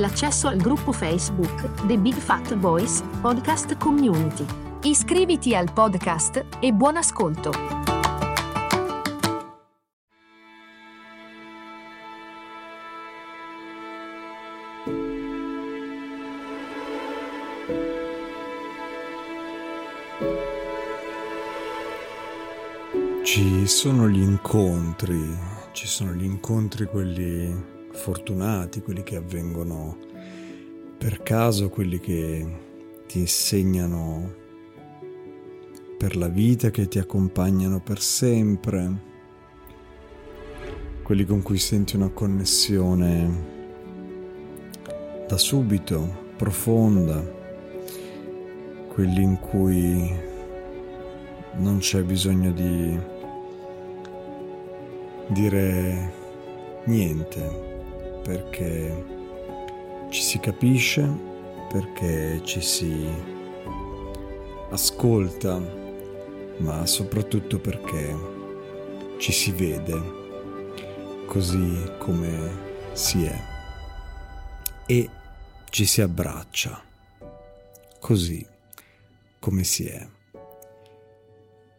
[0.00, 4.44] l'accesso al gruppo Facebook The Big Fat Voice Podcast Community.
[4.82, 7.52] Iscriviti al podcast e buon ascolto!
[23.22, 25.38] Ci sono gli incontri,
[25.72, 29.96] ci sono gli incontri quelli fortunati, quelli che avvengono
[30.98, 32.46] per caso, quelli che
[33.06, 34.34] ti insegnano
[35.96, 39.08] per la vita, che ti accompagnano per sempre,
[41.02, 43.58] quelli con cui senti una connessione
[45.26, 47.22] da subito, profonda,
[48.88, 50.12] quelli in cui
[51.56, 52.98] non c'è bisogno di
[55.28, 56.12] dire
[56.84, 57.69] niente
[58.30, 59.04] perché
[60.08, 61.02] ci si capisce,
[61.68, 63.08] perché ci si
[64.70, 65.60] ascolta,
[66.58, 68.16] ma soprattutto perché
[69.18, 70.18] ci si vede
[71.26, 73.36] così come si è
[74.86, 75.10] e
[75.68, 76.80] ci si abbraccia
[77.98, 78.46] così
[79.40, 80.06] come si è.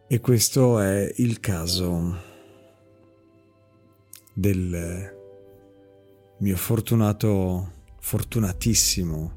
[0.06, 2.30] E questo è il caso
[4.34, 5.20] del
[6.42, 9.32] mio fortunato, fortunatissimo,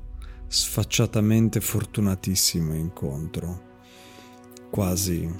[0.46, 3.72] sfacciatamente fortunatissimo incontro,
[4.70, 5.30] quasi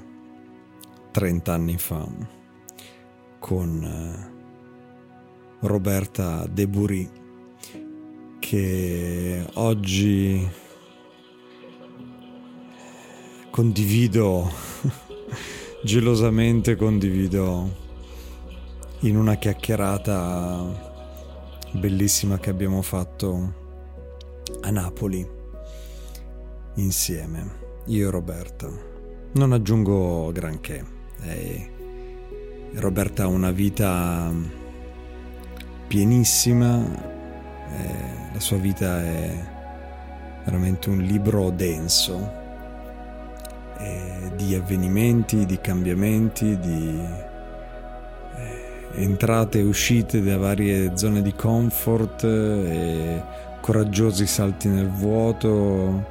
[1.09, 2.07] 30 anni fa,
[3.39, 7.09] con eh, Roberta De Burì,
[8.37, 10.47] che oggi
[13.49, 14.51] condivido,
[15.83, 17.83] gelosamente condivido
[18.99, 20.93] in una chiacchierata
[21.75, 23.53] bellissima che abbiamo fatto
[24.61, 25.27] a Napoli
[26.75, 27.51] insieme,
[27.85, 28.67] io e Roberta.
[29.33, 30.85] Non aggiungo granché.
[31.21, 31.71] E
[32.75, 34.31] Roberta ha una vita
[35.87, 37.13] pienissima,
[38.33, 39.47] la sua vita è
[40.43, 42.43] veramente un libro denso
[44.35, 47.33] di avvenimenti, di cambiamenti, di
[48.95, 53.23] entrate e uscite da varie zone di comfort e
[53.61, 56.05] coraggiosi salti nel vuoto,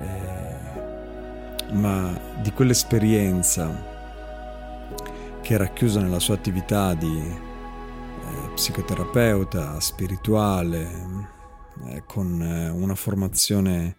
[0.00, 3.90] eh, ma di quell'esperienza
[5.40, 10.88] che è racchiusa nella sua attività di eh, psicoterapeuta spirituale,
[11.86, 13.96] eh, con eh, una formazione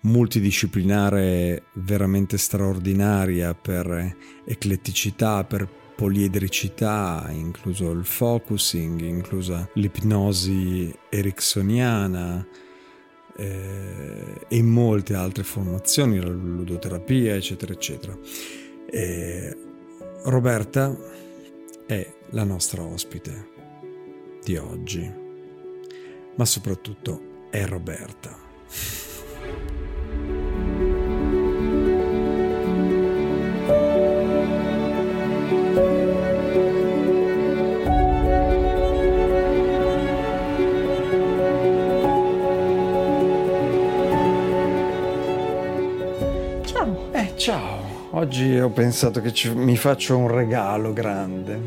[0.00, 5.68] multidisciplinare veramente straordinaria per ecletticità, per
[6.02, 12.44] poliedricità, incluso il focusing, inclusa l'ipnosi ericksoniana
[13.36, 18.18] eh, e molte altre formazioni, la ludoterapia, eccetera, eccetera.
[18.90, 19.56] E
[20.24, 20.92] Roberta
[21.86, 23.50] è la nostra ospite
[24.42, 25.08] di oggi,
[26.34, 28.36] ma soprattutto è Roberta.
[48.22, 51.60] Oggi ho pensato che ci, mi faccio un regalo grande.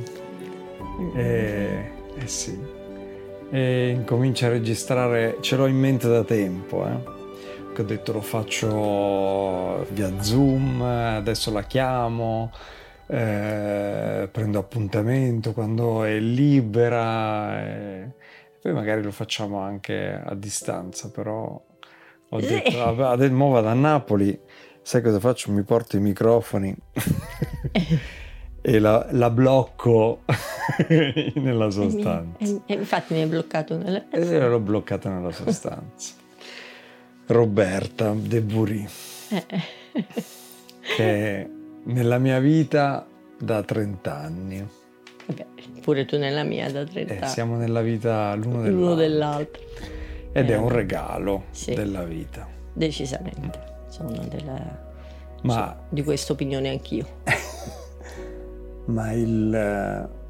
[1.13, 2.57] E, eh sì.
[3.51, 7.73] E incomincio a registrare, ce l'ho in mente da tempo, eh.
[7.73, 12.51] Che ho detto lo faccio via Zoom, adesso la chiamo,
[13.07, 17.61] eh, prendo appuntamento quando è libera.
[17.61, 18.11] E
[18.61, 21.61] poi magari lo facciamo anche a distanza, però
[22.29, 24.39] ho detto, vabbè, mo vado a Napoli
[24.85, 25.51] sai cosa faccio?
[25.51, 26.75] Mi porto i microfoni
[28.61, 30.21] e la, la blocco
[31.33, 32.61] nella sostanza.
[32.67, 34.07] E, infatti mi hai bloccato nella...
[34.11, 36.13] E l'ho bloccata nella sostanza.
[37.25, 38.87] Roberta De Burì,
[40.95, 41.49] che
[41.85, 43.05] nella mia vita
[43.39, 44.67] da 30 anni
[45.27, 45.45] Vabbè,
[45.81, 47.27] pure tu nella mia da 30 Eh, anni.
[47.27, 48.71] siamo nella vita l'uno dell'altro.
[48.79, 49.63] l'uno dell'altro.
[50.31, 51.73] Ed è Eh, un regalo sì.
[51.73, 52.47] della vita.
[52.73, 53.73] Decisamente.
[53.87, 54.83] Sono della,
[55.43, 57.05] Ma, di questa opinione anch'io.
[58.85, 59.53] ma il...
[59.53, 60.23] eh,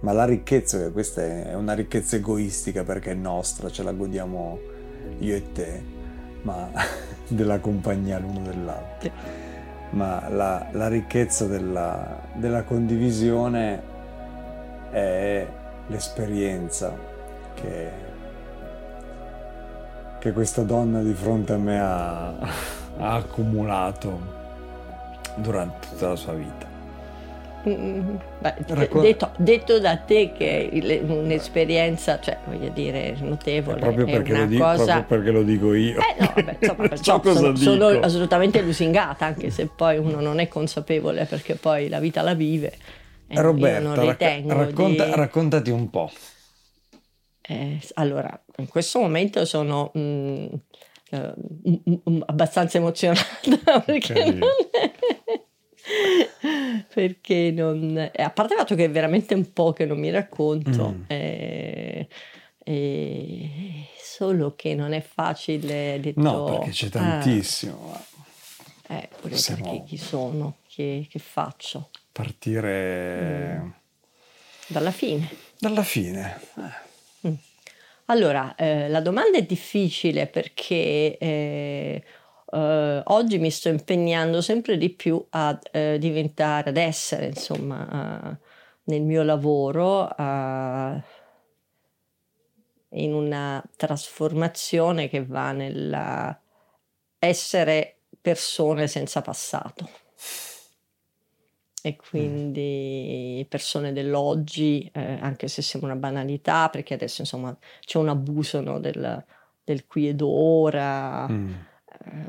[0.00, 4.58] Ma la ricchezza, questa è una ricchezza egoistica perché è nostra, ce la godiamo
[5.18, 5.82] io e te,
[6.42, 6.70] ma
[7.28, 9.10] della compagnia l'uno dell'altro.
[9.90, 13.82] Ma la, la ricchezza della, della condivisione
[14.90, 15.46] è
[15.86, 16.94] l'esperienza
[17.54, 17.90] che,
[20.18, 22.28] che questa donna di fronte a me ha,
[22.98, 24.36] ha accumulato
[25.36, 26.67] durante tutta la sua vita.
[27.66, 34.06] Mm, beh, Raccon- detto, detto da te che è un'esperienza, cioè voglio dire, notevole, proprio,
[34.06, 34.84] è perché una lo dico, cosa...
[34.84, 35.98] proprio perché lo dico io.
[35.98, 40.46] Eh no, vabbè, insomma, so sono, sono assolutamente lusingata, anche se poi uno non è
[40.46, 42.72] consapevole perché poi la vita la vive.
[43.26, 46.10] E io Roberta, ritengo racconta- di- raccontati un po'.
[47.42, 50.46] Eh, allora, in questo momento sono mm,
[51.10, 51.34] eh,
[51.68, 54.40] mm, mm, abbastanza emozionata perché non
[56.92, 60.10] perché non eh, a parte il fatto che è veramente un po' che non mi
[60.10, 61.02] racconto Mm.
[61.08, 62.08] eh,
[62.64, 63.50] eh,
[64.00, 67.90] solo che non è facile detto No, perché c'è ah, tantissimo.
[68.88, 73.70] ma eh, Siamo- perché chi sono che, che faccio Partire Mm.
[74.68, 76.40] dalla fine dalla fine.
[77.22, 77.36] Eh,
[78.10, 82.02] Allora, eh, la domanda è difficile perché eh,
[82.50, 88.36] eh, oggi mi sto impegnando sempre di più a eh, diventare, ad essere, insomma, eh,
[88.84, 91.02] nel mio lavoro eh,
[92.90, 96.40] in una trasformazione che va nella
[97.18, 99.88] essere persone senza passato.
[101.80, 108.08] E quindi persone dell'oggi, eh, anche se sembra una banalità, perché adesso insomma c'è un
[108.08, 109.24] abuso no, del,
[109.62, 111.54] del qui ed ora, mm.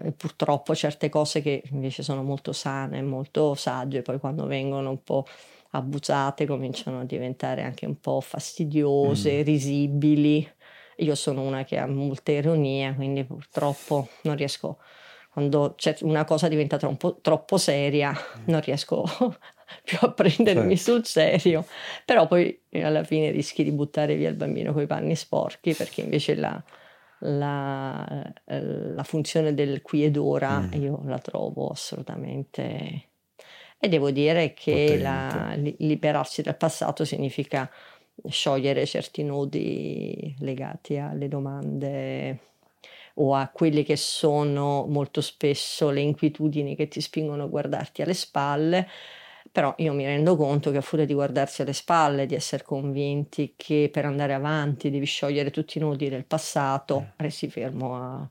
[0.03, 4.89] Eh, e purtroppo certe cose che invece sono molto sane, molto sagge, poi quando vengono
[4.89, 5.25] un po'
[5.71, 9.43] abusate cominciano a diventare anche un po' fastidiose, Mm.
[9.43, 10.51] risibili.
[10.97, 14.79] Io sono una che ha molta ironia, quindi purtroppo non riesco,
[15.31, 18.13] quando c'è una cosa diventa troppo, troppo seria,
[18.45, 19.03] non riesco
[19.83, 20.91] più a prendermi Certo.
[20.91, 21.65] sul serio,
[22.03, 26.01] però poi alla fine rischi di buttare via il bambino con i panni sporchi perché
[26.01, 26.61] invece la,
[27.19, 30.73] la, eh, la funzione del qui ed ora Mm.
[30.81, 33.03] io la trovo assolutamente...
[33.81, 37.69] E devo dire che la- li- liberarsi dal passato significa
[38.27, 42.39] sciogliere certi nodi legati alle domande
[43.15, 48.13] o a quelle che sono molto spesso le inquietudini che ti spingono a guardarti alle
[48.13, 48.87] spalle,
[49.51, 53.53] però io mi rendo conto che a furia di guardarsi alle spalle, di essere convinti
[53.55, 58.29] che per andare avanti devi sciogliere tutti i nodi del passato, resti fermo a,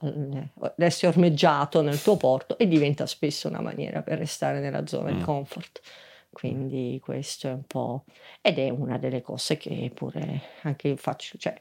[0.00, 5.10] al- resti ormeggiato nel tuo porto e diventa spesso una maniera per restare nella zona
[5.10, 5.22] di Mm.
[5.22, 5.80] comfort.
[6.30, 8.04] Quindi questo è un po'...
[8.40, 11.60] ed è una delle cose che pure anche io faccio, cioè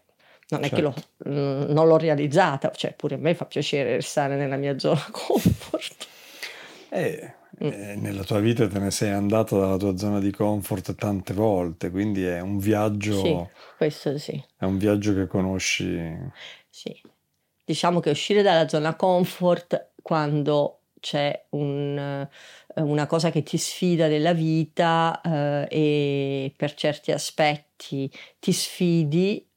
[0.50, 0.94] non è che l'ho,
[1.28, 6.08] mm, non l'ho realizzata, cioè pure a me fa piacere restare nella mia zona comfort.
[6.90, 7.34] Eh.
[7.70, 11.92] Eh, nella tua vita te ne sei andata dalla tua zona di comfort tante volte,
[11.92, 14.44] quindi è un viaggio, Sì, questo sì.
[14.58, 15.98] è un viaggio che conosci.
[16.70, 17.00] Sì,
[17.64, 21.98] diciamo che uscire dalla zona comfort quando c'è un,
[22.76, 29.48] eh, una cosa che ti sfida nella vita eh, e per certi aspetti ti sfidi,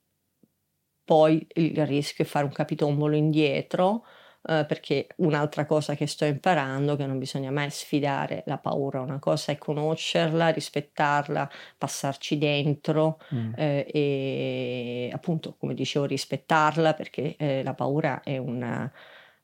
[1.04, 4.04] poi il rischio è fare un capitombolo indietro.
[4.46, 9.00] Eh, perché un'altra cosa che sto imparando è che non bisogna mai sfidare la paura,
[9.00, 11.48] una cosa è conoscerla, rispettarla,
[11.78, 13.54] passarci dentro, Mm.
[13.54, 18.90] eh, e appunto, come dicevo, rispettarla perché eh, la paura è, una,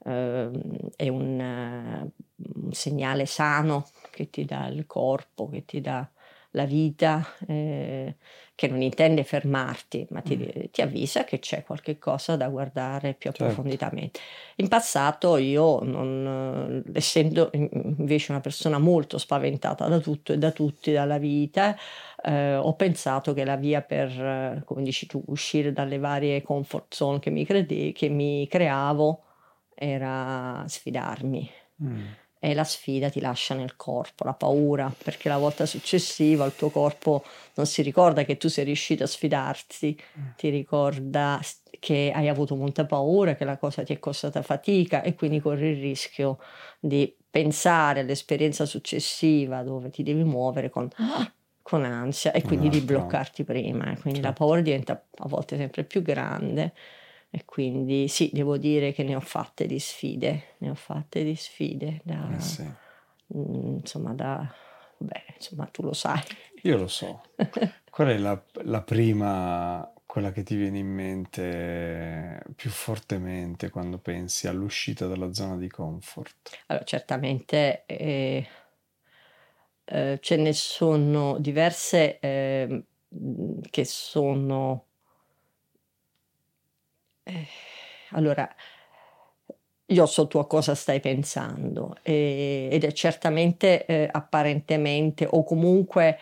[0.04, 0.60] ehm,
[0.96, 6.08] è un, un segnale sano che ti dà il corpo, che ti dà
[6.52, 8.16] la vita, eh,
[8.60, 13.30] che non intende fermarti, ma ti, ti avvisa che c'è qualche cosa da guardare più
[13.30, 13.44] Certo.
[13.44, 14.20] approfonditamente.
[14.56, 20.50] In passato io, non, eh, essendo invece una persona molto spaventata da tutto e da
[20.50, 21.74] tutti, dalla vita,
[22.22, 26.92] eh, ho pensato che la via per, eh, come dici tu, uscire dalle varie comfort
[26.94, 29.22] zone che mi, crede- che mi creavo
[29.74, 31.50] era sfidarmi.
[31.82, 32.06] Mm.
[32.42, 36.70] E la sfida ti lascia nel corpo, la paura, perché la volta successiva il tuo
[36.70, 37.22] corpo
[37.56, 40.00] non si ricorda che tu sei riuscito a sfidarti,
[40.36, 41.38] ti ricorda
[41.78, 45.68] che hai avuto molta paura, che la cosa ti è costata fatica e quindi corri
[45.72, 46.38] il rischio
[46.80, 51.30] di pensare all'esperienza successiva dove ti devi muovere con "Ah,
[51.62, 53.84] con ansia e quindi di bloccarti prima.
[54.00, 54.26] Quindi certo.
[54.28, 56.72] la paura diventa a volte sempre più grande
[57.30, 61.36] e quindi sì, devo dire che ne ho fatte di sfide, ne ho fatte di
[61.36, 62.62] sfide da, eh sì.
[62.62, 64.52] mh, mm, insomma, da,
[64.98, 66.20] beh, insomma, tu lo sai.
[66.62, 67.22] Io lo so.
[67.88, 74.48] Qual è la, la prima, quella che ti viene in mente più fortemente quando pensi
[74.48, 76.62] all'uscita dalla zona di comfort?
[76.66, 78.46] Allora, certamente eh,
[79.84, 82.84] eh, ce ne sono diverse eh,
[83.70, 84.86] che sono
[87.30, 87.46] eh,
[88.10, 88.48] allora,
[89.86, 96.18] io so tu a cosa stai pensando e, ed è certamente eh, apparentemente o comunque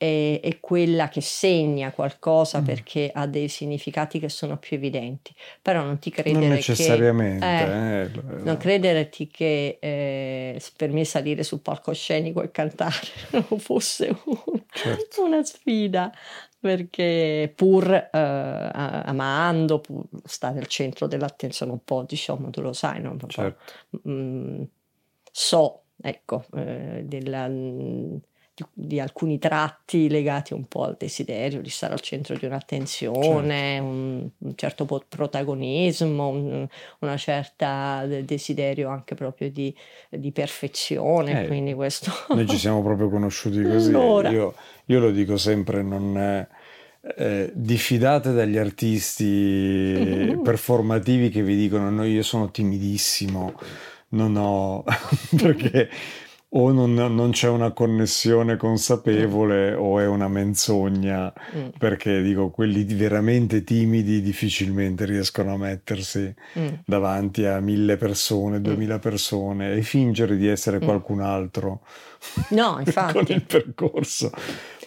[0.00, 2.64] è, è, quella che segna qualcosa mm.
[2.64, 5.34] perché ha dei significati che sono più evidenti.
[5.60, 11.04] Però non ti credere non necessariamente, che, eh, eh, non crederti che eh, per me
[11.04, 13.06] salire sul palcoscenico e cantare
[13.50, 15.22] non fosse un, certo.
[15.22, 16.10] una sfida
[16.60, 23.00] perché pur eh, amando, pur stare al centro dell'attenzione un po', diciamo, tu lo sai,
[23.00, 23.16] no?
[23.26, 23.58] certo.
[24.06, 24.62] mm,
[25.32, 27.48] so, ecco, eh, della,
[28.72, 33.58] di, di, alcuni tratti legati un po' al desiderio di stare al centro di un'attenzione,
[33.58, 33.84] certo.
[33.84, 36.66] un, un, certo protagonismo, un,
[36.98, 39.74] una certa desiderio anche proprio di,
[40.08, 42.10] di perfezione, eh, quindi questo...
[42.34, 44.30] Noi ci siamo proprio conosciuti così, allora.
[44.30, 44.54] io
[44.90, 46.46] io lo dico sempre, non è,
[47.16, 53.54] eh, diffidate dagli artisti performativi che vi dicono no, io sono timidissimo,
[54.10, 54.84] non ho,
[55.40, 55.88] perché
[56.52, 61.68] o non, non, c'è una connessione consapevole o è una menzogna, mm.
[61.78, 66.68] perché dico, quelli veramente timidi difficilmente riescono a mettersi mm.
[66.84, 68.62] davanti a mille persone, mm.
[68.62, 70.84] duemila persone e fingere di essere mm.
[70.84, 71.82] qualcun altro
[72.50, 73.12] no, infatti.
[73.12, 74.32] con il percorso.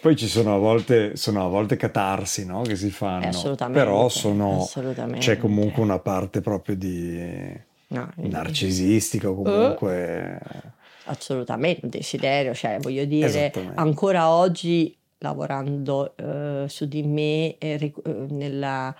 [0.02, 2.60] Poi ci sono a volte, sono a volte catarsi no?
[2.60, 5.20] che si fanno, assolutamente, però sono, assolutamente.
[5.20, 10.38] c'è comunque una parte proprio di no, narcisistica o comunque...
[10.44, 10.73] Uh,
[11.04, 18.26] assolutamente, un desiderio, cioè voglio dire, ancora oggi lavorando uh, su di me e uh,
[18.28, 18.94] nella,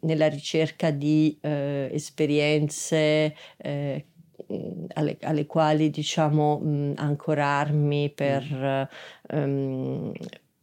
[0.00, 8.88] nella, ricerca di uh, esperienze alle, alle, quali diciamo mh, ancorarmi per,
[9.30, 10.12] um,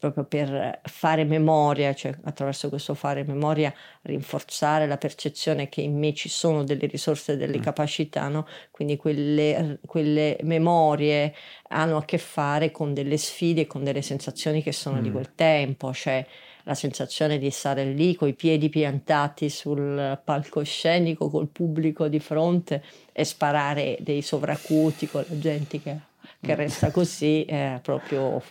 [0.01, 6.11] proprio per fare memoria, cioè attraverso questo fare memoria rinforzare la percezione che in me
[6.15, 7.61] ci sono delle risorse, delle mm.
[7.61, 8.47] capacità, no?
[8.71, 11.35] quindi quelle, quelle, memorie
[11.69, 15.03] hanno a che fare con delle sfide, con delle sensazioni che sono mm.
[15.03, 16.25] di quel tempo, cioè
[16.63, 22.83] la sensazione di stare lì con i piedi piantati sul palcoscenico col pubblico di fronte
[23.13, 25.95] e sparare dei sovracuti con la gente che,
[26.39, 28.41] che resta così è proprio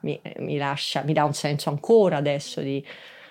[0.00, 2.84] mi, mi, lascia, mi dà un senso ancora adesso di,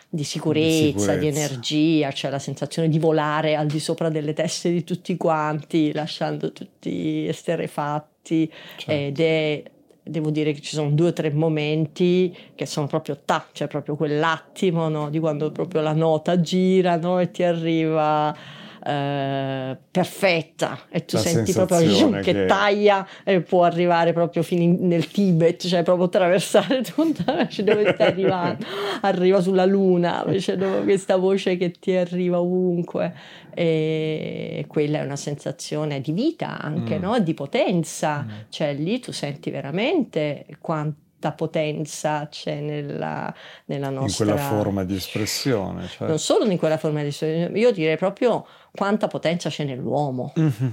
[0.10, 4.34] di sicurezza, di sicurezza, di energia, cioè la sensazione di volare al di sopra delle
[4.34, 8.92] teste di tutti quanti, lasciando tutti esterrefatti certo.
[8.92, 9.64] ed è
[10.08, 13.96] devo dire che ci sono due o tre momenti che sono proprio ta, cioè proprio
[13.96, 15.10] quell'attimo no?
[15.10, 17.20] di quando proprio la nota gira no?
[17.20, 18.36] e ti arriva
[18.86, 24.78] eh, perfetta e tu la senti proprio che, che, taglia e può arrivare proprio fino
[24.80, 28.64] nel Tibet, cioè proprio attraversare tutta cioè dove stai arrivando,
[29.02, 33.14] arriva sulla luna, c'è questa voce che ti arriva ovunque
[33.56, 37.02] e quella è una sensazione di vita anche, mm.
[37.02, 37.20] no?
[37.20, 38.30] di potenza, mm.
[38.50, 43.34] cioè lì tu senti veramente quanto potenza c'è nella,
[43.66, 44.26] nella nostra...
[44.26, 45.88] In quella forma di espressione.
[45.88, 46.08] Cioè...
[46.08, 48.46] Non solo in quella forma di espressione, io direi proprio
[48.76, 50.34] quanta potenza c'è nell'uomo.
[50.40, 50.72] Mm-hmm.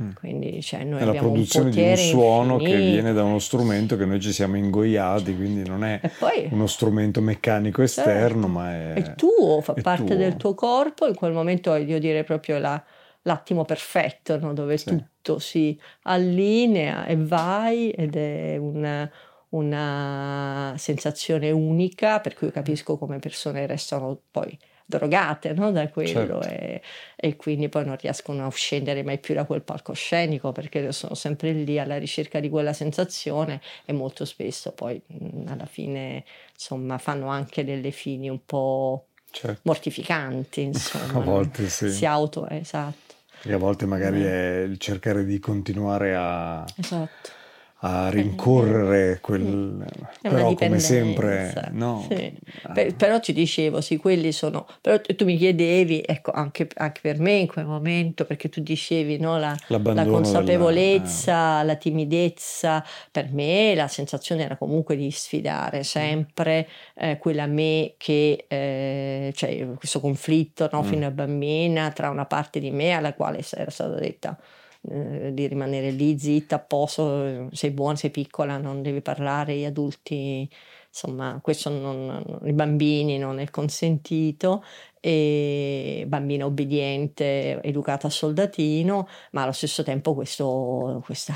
[0.00, 0.10] Mm.
[0.14, 2.78] Quindi cioè, noi è la produzione un di un suono infinito.
[2.78, 6.68] che viene da uno strumento che noi ci siamo ingoiati, quindi non è poi, uno
[6.68, 10.16] strumento meccanico esterno, certo, ma è, è tuo, fa è parte tuo.
[10.16, 11.06] del tuo corpo.
[11.06, 12.82] In quel momento io direi proprio la,
[13.22, 14.52] l'attimo perfetto, no?
[14.52, 14.84] dove sì.
[14.84, 19.10] tutto si allinea e vai ed è una,
[19.50, 24.56] una sensazione unica, per cui capisco come persone restano poi
[24.88, 25.70] drogate no?
[25.70, 26.42] da quello certo.
[26.42, 26.80] e,
[27.14, 31.52] e, quindi poi non riescono a scendere mai più da quel palcoscenico perché sono sempre
[31.52, 34.98] lì alla ricerca di quella sensazione e molto spesso poi
[35.46, 39.60] alla fine insomma fanno anche delle fini un po' certo.
[39.64, 44.30] mortificanti insomma a volte sì si auto esatto e a volte magari eh.
[44.30, 47.36] è il cercare di continuare a esatto
[47.80, 49.84] a rincorrere quel...
[50.20, 52.04] però come sempre, no?
[52.10, 52.36] Sì.
[52.72, 54.66] Per, però ti dicevo, sì, quelli sono...
[54.80, 59.18] Però tu mi chiedevi, ecco, anche, anche per me in quel momento, perché tu dicevi,
[59.18, 61.62] no, la, la consapevolezza, della...
[61.62, 68.46] la timidezza, per me la sensazione era comunque di sfidare sempre eh, quella me che,
[68.48, 70.86] eh, cioè questo conflitto, no, mm.
[70.86, 74.36] fino a bambina, tra una parte di me alla quale era stata detta
[74.82, 79.64] eh, di rimanere lì zitta, a posto, sei buona, sei piccola, non devi parlare, gli
[79.64, 80.48] adulti,
[80.88, 84.62] insomma, questo non, i bambini non è consentito,
[85.00, 91.34] e bambina obbediente, educata a soldatino, ma allo stesso tempo questo, questa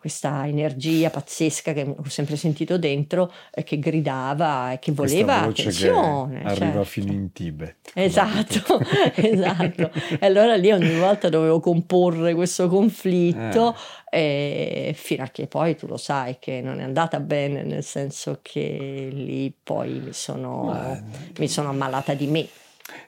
[0.00, 6.40] questa energia pazzesca che ho sempre sentito dentro e che gridava e che voleva attenzione.
[6.40, 6.84] Che arriva cioè.
[6.84, 7.90] fino in Tibet.
[7.92, 8.80] Esatto,
[9.14, 9.90] esatto.
[10.18, 13.76] E allora lì ogni volta dovevo comporre questo conflitto
[14.10, 14.94] eh.
[14.96, 19.10] fino a che poi tu lo sai che non è andata bene, nel senso che
[19.12, 20.98] lì poi mi sono,
[21.38, 22.48] mi sono ammalata di me.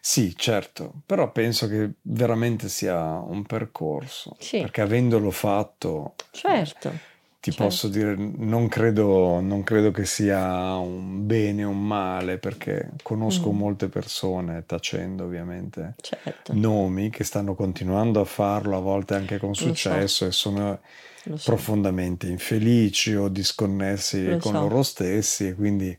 [0.00, 4.60] Sì, certo, però penso che veramente sia un percorso, sì.
[4.60, 6.90] perché avendolo fatto, certo,
[7.40, 7.64] ti certo.
[7.64, 13.50] posso dire, non credo, non credo, che sia un bene o un male, perché conosco
[13.52, 13.56] mm.
[13.56, 16.52] molte persone, tacendo ovviamente certo.
[16.54, 20.26] nomi, che stanno continuando a farlo, a volte anche con successo, so.
[20.26, 20.80] e sono
[21.34, 21.36] so.
[21.44, 24.60] profondamente infelici o disconnessi Lo con so.
[24.60, 25.96] loro stessi, e quindi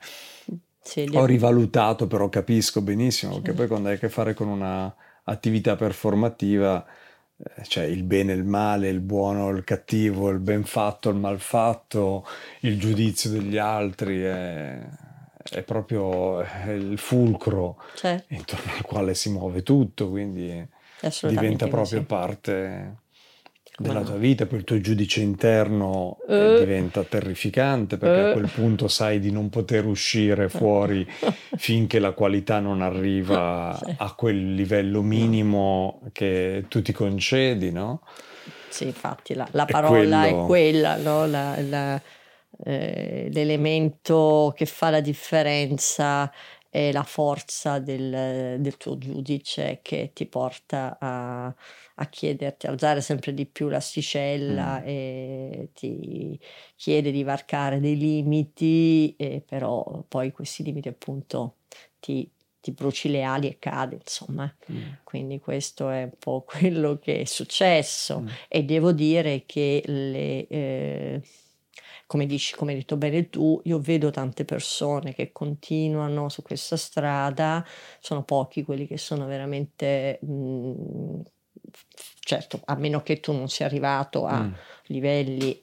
[0.84, 5.75] sì, ho rivalutato, però capisco benissimo, perché poi quando hai a che fare con un'attività
[5.75, 6.86] performativa,
[7.38, 11.40] eh, cioè il bene, il male, il buono, il cattivo, il ben fatto, il mal
[11.40, 12.25] fatto,
[12.62, 14.80] il giudizio degli altri, è,
[15.52, 18.34] è proprio il fulcro certo.
[18.34, 20.68] intorno al quale si muove tutto, quindi
[21.22, 22.06] diventa proprio sì.
[22.06, 23.02] parte
[23.77, 28.50] della tua vita, poi il tuo giudice interno uh, diventa terrificante perché uh, a quel
[28.50, 31.08] punto sai di non poter uscire fuori
[31.58, 33.96] finché la qualità non arriva sì.
[33.98, 38.01] a quel livello minimo che tu ti concedi, no?
[38.70, 40.44] Sì, infatti la, la parola è, quello...
[40.44, 41.25] è quella, no?
[41.25, 42.01] la, la,
[42.63, 46.32] eh, l'elemento che fa la differenza
[46.74, 51.56] è la forza del, del tuo giudice che ti porta a
[51.95, 54.84] a chiederti, alzare sempre di più l'asticella mm.
[54.86, 56.39] e ti
[56.76, 61.58] chiede di varcare dei limiti, e però poi questi limiti appunto
[62.00, 62.28] ti,
[62.60, 64.52] ti bruci le ali e cade, insomma.
[64.71, 64.93] Mm.
[65.04, 68.28] Quindi questo è un po' quello che è successo mm.
[68.48, 70.48] e devo dire che le...
[70.48, 71.21] Eh,
[72.06, 76.78] come dici, come hai detto bene tu, io vedo tante persone che continuano su questa
[76.78, 77.66] strada,
[78.00, 81.20] sono pochi quelli che sono veramente mh, mm,
[82.20, 84.54] certo, a meno che tu non sia arrivato a mm.
[84.88, 85.62] livelli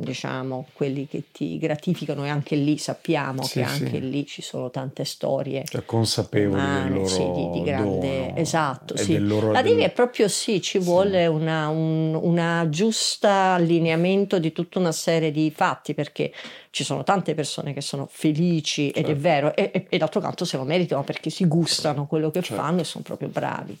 [0.00, 4.10] diciamo quelli che ti gratificano e anche lì sappiamo sì, che anche sì.
[4.10, 8.96] lì ci sono tante storie cioè consapevoli umane, del loro sì, di, di grande esatto
[8.96, 9.18] sì.
[9.18, 14.92] La devi è proprio sì ci vuole una, un una giusta allineamento di tutta una
[14.92, 16.32] serie di fatti perché
[16.70, 18.98] ci sono tante persone che sono felici certo.
[18.98, 19.22] ed è certo.
[19.22, 22.62] vero e, e, e d'altro canto se lo meritano perché si gustano quello che certo.
[22.62, 23.78] fanno e sono proprio bravi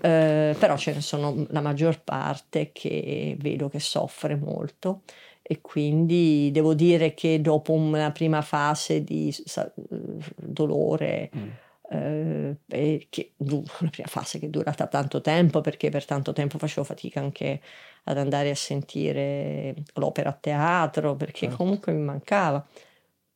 [0.00, 5.02] eh, però ce ne sono la maggior parte che vedo che soffre molto
[5.42, 9.70] e quindi devo dire che dopo una prima fase di sa,
[10.36, 12.50] dolore mm.
[12.68, 16.84] eh, che, una prima fase che è durata tanto tempo perché per tanto tempo facevo
[16.84, 17.60] fatica anche
[18.04, 21.56] ad andare a sentire l'opera a teatro perché certo.
[21.56, 22.66] comunque mi mancava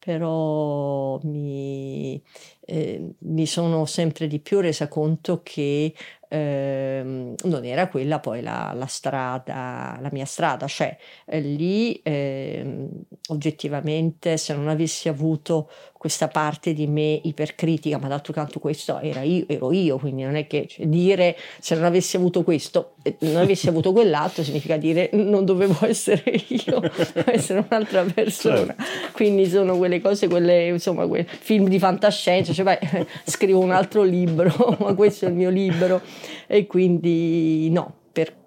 [0.06, 2.22] però mi,
[2.60, 5.92] eh, mi sono sempre di più resa conto che
[6.28, 12.88] eh, non era quella poi la, la, strada, la mia strada, cioè eh, lì eh,
[13.28, 15.70] oggettivamente se non avessi avuto
[16.06, 20.36] questa parte di me ipercritica, ma d'altro canto questo era io, ero io, quindi non
[20.36, 24.76] è che cioè, dire se non avessi avuto questo, eh, non avessi avuto quell'altro, significa
[24.76, 26.80] dire non dovevo essere io,
[27.26, 28.76] essere un'altra persona.
[28.76, 29.12] Certo.
[29.14, 34.04] Quindi sono quelle cose, quelle, insomma, quei film di fantascienza, cioè beh, scrivo un altro
[34.04, 36.00] libro, ma questo è il mio libro
[36.46, 37.94] e quindi no,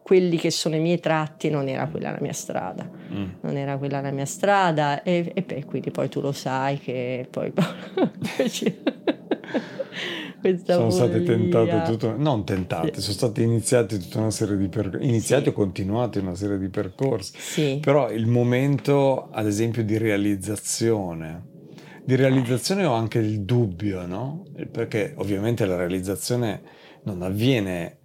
[0.10, 3.26] quelli che sono i miei tratti non era quella la mia strada, mm.
[3.42, 7.28] non era quella la mia strada e, e beh, quindi poi tu lo sai che
[7.30, 7.54] poi...
[10.66, 13.02] sono state tentate tutto, non tentate, sì.
[13.02, 15.50] sono state iniziate tutta una serie di percorsi, iniziati sì.
[15.50, 17.78] o continuati una serie di percorsi, sì.
[17.80, 21.46] però il momento ad esempio di realizzazione
[22.04, 24.46] di realizzazione ho anche il dubbio, no?
[24.72, 26.62] Perché ovviamente la realizzazione
[27.04, 27.98] non avviene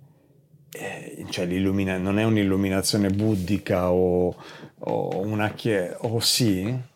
[0.75, 4.35] eh, cioè non è un'illuminazione buddhica o,
[4.79, 6.93] o una chiesa, o sì?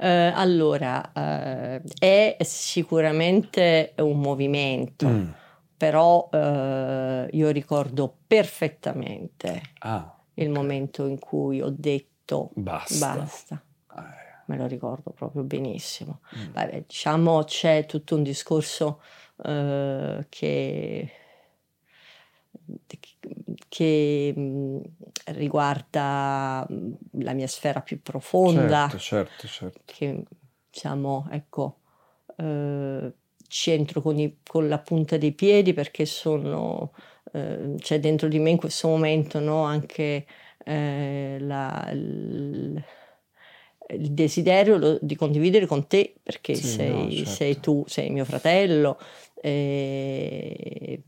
[0.00, 5.28] Uh, allora, uh, è sicuramente un movimento, mm.
[5.76, 13.14] però uh, io ricordo perfettamente ah, il momento in cui ho detto basta.
[13.16, 13.62] basta.
[13.86, 14.14] Ah.
[14.44, 16.20] Me lo ricordo proprio benissimo.
[16.36, 16.52] Mm.
[16.52, 19.00] Vabbè, diciamo c'è tutto un discorso
[19.40, 21.12] che
[23.68, 24.80] che mh,
[25.26, 26.66] riguarda
[27.12, 29.80] la mia sfera più profonda, certo, certo, certo.
[29.84, 30.22] che
[30.70, 31.78] diciamo, ecco,
[32.36, 33.12] eh,
[33.46, 36.92] ci entro con, i, con, la punta dei piedi perché sono,
[37.32, 40.26] eh, c'è dentro di me in questo momento no, anche
[40.64, 42.82] eh, la, il,
[43.90, 47.30] il desiderio lo, di condividere con te perché sì, sei, no, certo.
[47.30, 48.98] sei, tu, sei mio fratello.
[49.40, 51.02] Eh,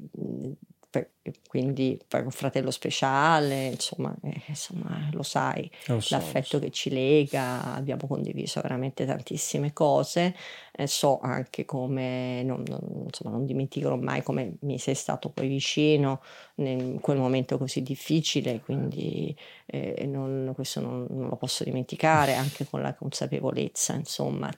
[1.46, 6.58] quindi un fratello speciale, insomma, eh, insomma lo sai, lo so, l'affetto lo so.
[6.58, 10.34] che ci lega, abbiamo condiviso veramente tantissime cose,
[10.72, 15.48] eh, so anche come, non, non, insomma, non dimenticherò mai come mi sei stato poi
[15.48, 16.22] vicino
[16.56, 22.66] in quel momento così difficile, quindi eh, non, questo non, non lo posso dimenticare, anche
[22.68, 24.50] con la consapevolezza, insomma,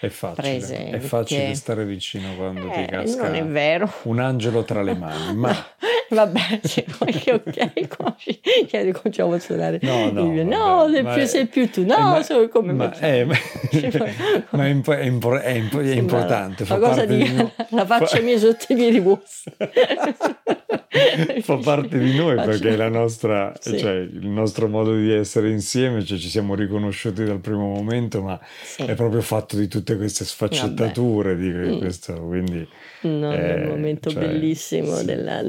[0.00, 3.92] è facile, è facile stare vicino quando eh, ti casca non è vero.
[4.04, 5.54] un angelo tra le mani, ma...
[6.10, 11.46] Vabbè, sì, ok, ok, chiedi cominciamo a suonare no, no, il no, sei più, sei
[11.46, 13.34] più tu, no, eh, ma, sono come ma, eh, ma,
[14.50, 16.64] ma è, impo- è, impo- è, impo- è importante.
[16.64, 19.52] Fa cosa di, di la faccia mia sotto i miei vostri.
[21.42, 23.78] fa parte di noi perché è la nostra, sì.
[23.78, 28.38] cioè, il nostro modo di essere insieme, cioè, ci siamo riconosciuti dal primo momento, ma
[28.62, 28.82] sì.
[28.82, 31.78] è proprio fatto di tutte queste sfaccettature, di mm.
[31.78, 32.66] questo, quindi...
[33.02, 35.04] No, è un momento cioè, bellissimo, sì.
[35.06, 35.42] della,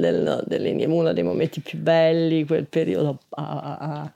[0.58, 4.12] del, delle, uno dei momenti più belli, quel periodo a, a,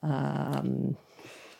[0.00, 0.62] a,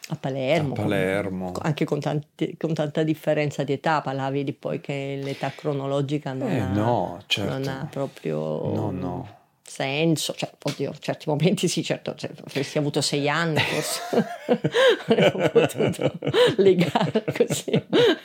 [0.09, 1.53] a Palermo, Palermo.
[1.53, 6.33] Con, anche con, tanti, con, tanta differenza di età, la vedi poi che l'età cronologica
[6.33, 7.53] non, eh, ha, no, certo.
[7.53, 8.73] non ha proprio...
[8.75, 9.39] No, no
[9.71, 14.03] senso, cioè, oddio, certi momenti sì, certo, cioè, avresti avuto sei anni, forse
[15.07, 16.13] avremmo potuto
[16.57, 17.71] legare così,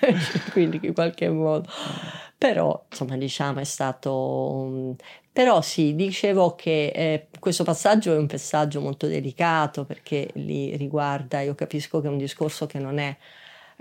[0.52, 1.70] quindi in qualche modo.
[2.38, 4.96] Però, insomma, diciamo, è stato...
[5.36, 11.42] Però sì, dicevo che eh, questo passaggio è un passaggio molto delicato perché li riguarda,
[11.42, 13.14] io capisco che è un discorso che non è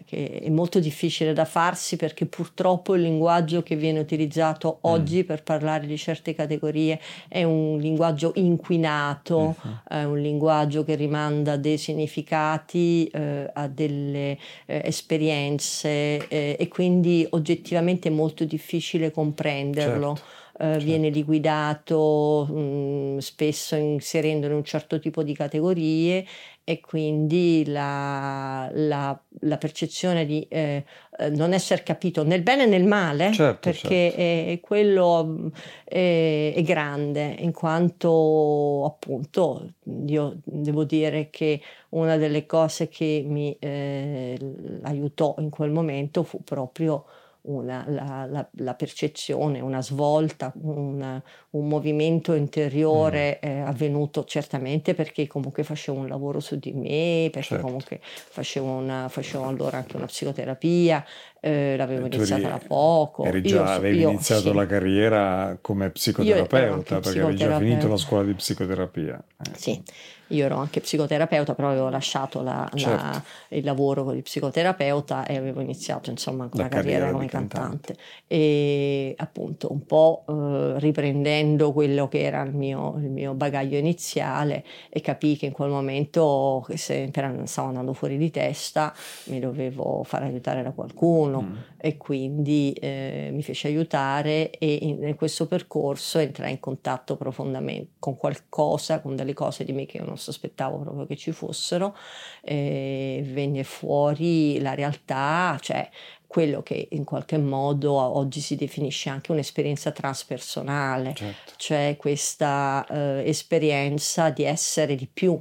[0.04, 4.90] che è molto difficile da farsi perché purtroppo il linguaggio che viene utilizzato mm.
[4.90, 5.26] oggi mm.
[5.26, 9.78] per parlare di certe categorie è un linguaggio inquinato, uh-huh.
[9.86, 14.36] è un linguaggio che rimanda a dei significati, eh, a delle
[14.66, 20.16] eh, esperienze eh, e quindi oggettivamente è molto difficile comprenderlo.
[20.16, 20.42] Certo.
[20.56, 20.84] Uh, certo.
[20.84, 26.24] viene liquidato mh, mm, spesso inserendolo in un certo tipo di categorie
[26.66, 30.84] e quindi la, la, la percezione di eh,
[31.18, 34.20] eh non essere capito nel bene e nel male, certo, perché certo.
[34.20, 35.50] È, quello
[35.84, 39.74] è, è, grande, in quanto appunto
[40.06, 44.38] io devo dire che una delle cose che mi eh,
[44.84, 47.04] aiutò in quel momento fu proprio
[47.44, 53.48] una, la, la, la, percezione, una svolta, un, un movimento interiore mm.
[53.48, 57.64] eh, avvenuto certamente perché comunque facevo un lavoro su di me, perché certo.
[57.64, 61.04] comunque facevo, una, facevo allora anche una psicoterapia,
[61.44, 63.24] eh, l'avevo iniziata da poco.
[63.24, 64.54] Eri già, io, avevi io, iniziato sì.
[64.54, 69.22] la carriera come psicoterapeuta perché avevi già finito la scuola di psicoterapia.
[69.36, 69.50] Eh.
[69.54, 69.82] Sì,
[70.28, 73.02] io ero anche psicoterapeuta, però avevo lasciato la, certo.
[73.02, 77.94] la, il lavoro il psicoterapeuta e avevo iniziato insomma la, la carriera, come cantante.
[77.94, 77.96] cantante.
[78.26, 84.64] E appunto un po' eh, riprendendo quello che era il mio, il mio, bagaglio iniziale
[84.88, 87.10] e capii che in quel momento se
[87.44, 91.56] stavo andando fuori di testa mi dovevo far aiutare da qualcuno mm.
[91.78, 97.92] e quindi eh, mi fece aiutare e in, in questo percorso entrai in contatto profondamente
[97.98, 101.96] con qualcosa, con delle cose di me che io non sospettavo proprio che ci fossero,
[102.42, 105.88] eh, venne fuori la realtà, cioè
[106.26, 111.52] quello che in qualche modo oggi si definisce anche un'esperienza transpersonale, certo.
[111.56, 115.40] cioè questa eh, esperienza di essere di più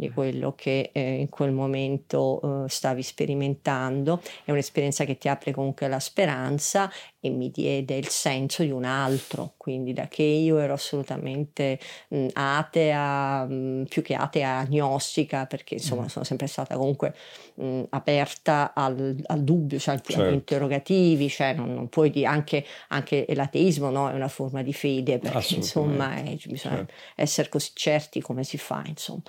[0.00, 4.22] di quello che eh, in quel momento eh, stavi sperimentando.
[4.44, 8.84] È un'esperienza che ti apre comunque la speranza e mi diede il senso di un
[8.84, 15.74] altro, quindi da che io ero assolutamente mh, atea, mh, più che atea agnostica, perché
[15.74, 16.06] insomma mm.
[16.06, 17.14] sono sempre stata comunque
[17.56, 20.22] mh, aperta al, al, dubbio, cioè certo.
[20.22, 24.08] agli interrogativi, cioè non, non puoi dire anche, anche l'ateismo no?
[24.08, 26.94] è una forma di fede, perché insomma è, bisogna certo.
[27.16, 29.24] essere così certi come si fa, insomma.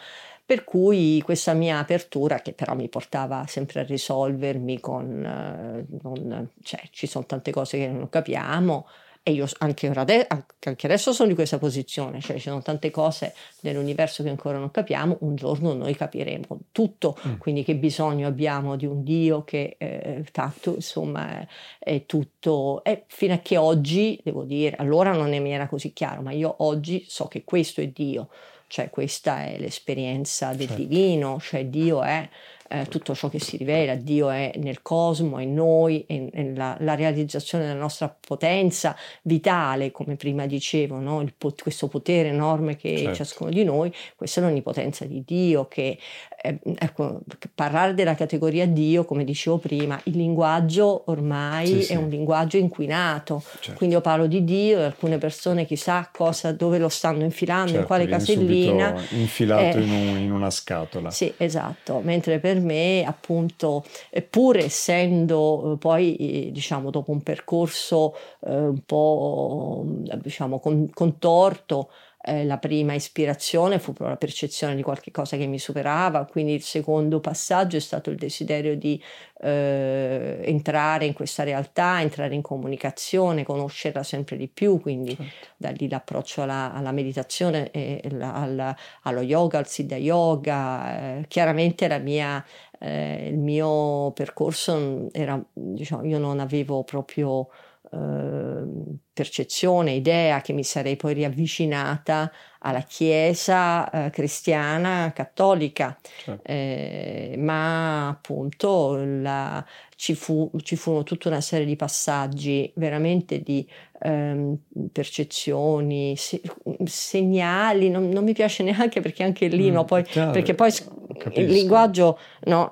[0.46, 6.50] Per cui questa mia apertura, che però mi portava sempre a risolvermi con, eh, non,
[6.62, 8.86] cioè ci sono tante cose che non capiamo,
[9.24, 13.36] e io anche, ora anche adesso sono in questa posizione, cioè ci sono tante cose
[13.60, 17.36] nell'universo che ancora non capiamo, un giorno noi capiremo tutto, mm.
[17.38, 23.04] quindi che bisogno abbiamo di un Dio che eh, tanto insomma è, è tutto, e
[23.08, 27.06] fino a che oggi, devo dire, allora non mi era così chiaro, ma io oggi
[27.08, 28.30] so che questo è Dio,
[28.72, 30.82] cioè questa è l'esperienza del certo.
[30.82, 32.28] divino, cioè Dio è
[32.72, 36.72] eh, tutto ciò che si rivela, Dio è nel cosmo, è in noi, è nella
[36.80, 41.22] la realizzazione della nostra potenza vitale, come prima dicevo, no?
[41.22, 43.16] Il, questo potere enorme che certo.
[43.16, 45.98] ciascuno di noi, questa è l'onnipotenza di Dio che
[46.44, 47.22] eh, ecco,
[47.54, 51.94] parlare della categoria Dio, come dicevo prima, il linguaggio ormai sì, sì.
[51.94, 53.74] è un linguaggio inquinato, certo.
[53.78, 57.82] quindi io parlo di Dio e alcune persone chissà cosa, dove lo stanno infilando, certo,
[57.82, 59.00] in quale casellina.
[59.12, 61.12] Infilato eh, in, un, in, una scatola.
[61.12, 63.84] Sì, esatto, mentre per me appunto,
[64.30, 69.84] pur essendo eh, poi eh, diciamo dopo un percorso eh, un po'
[70.22, 71.90] diciamo con, contorto,
[72.24, 76.54] eh, la prima ispirazione fu proprio la percezione di qualche cosa che mi superava, quindi
[76.54, 79.02] il secondo passaggio è stato il desiderio di
[79.42, 85.48] eh, entrare in questa realtà, entrare in comunicazione, conoscerla sempre di più, quindi certo.
[85.58, 91.26] da lì l'approccio alla, alla meditazione, e la, alla, allo yoga, al siddha yoga, eh,
[91.28, 92.46] chiaramente la mia,
[92.80, 97.50] eh, il mio percorso era, diciamo, io non avevo proprio
[97.94, 106.42] Ehm, percezione, idea che mi sarei poi riavvicinata alla Chiesa eh, cristiana cattolica, certo.
[106.50, 109.64] eh, ma appunto la,
[109.96, 113.68] ci, fu, ci, furono tutta una serie di passaggi veramente di
[114.02, 114.58] ehm,
[114.92, 116.42] percezioni, se,
[116.86, 120.72] segnali, non, non, mi piace neanche perché anche lì, mm, no, poi, perché poi
[121.18, 121.40] Capisco.
[121.40, 122.70] il linguaggio no,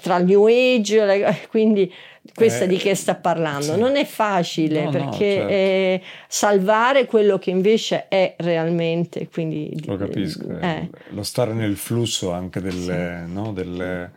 [0.00, 1.92] tra il New Age, quindi
[2.34, 3.74] questa eh, di che sta parlando.
[3.74, 3.78] Sì.
[3.78, 5.48] Non è facile no, perché no, certo.
[5.48, 9.28] eh, salvare quello che invece è realmente.
[9.28, 10.58] Quindi, Lo capisco.
[10.58, 10.68] Eh.
[10.68, 10.90] eh.
[11.10, 13.32] Lo stare nel flusso anche delle, sì.
[13.32, 14.12] no, delle,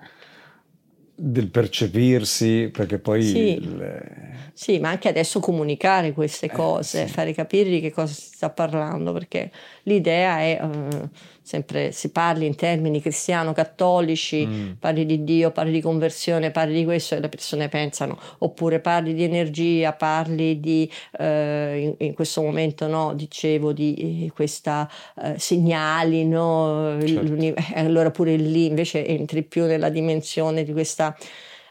[1.20, 3.24] del percepirsi, perché poi...
[3.24, 3.76] Sì.
[3.76, 4.52] Le...
[4.54, 4.80] sì.
[4.80, 9.12] ma anche adesso comunicare queste eh, cose, fare capire di che cosa si sta parlando,
[9.12, 9.52] perché
[9.84, 10.60] l'idea è...
[10.62, 11.10] Uh,
[11.48, 14.72] sempre si parli in termini cristiano-cattolici, mm.
[14.80, 19.14] parli di Dio, parli di conversione, parli di questo e le persone pensano, oppure parli
[19.14, 24.92] di energia, parli di, eh, in, in, questo momento no, dicevo, di eh, questa
[25.24, 26.98] eh, segnali, no?
[27.00, 27.54] Certo.
[27.76, 31.16] allora pure lì invece entri più nella dimensione di questa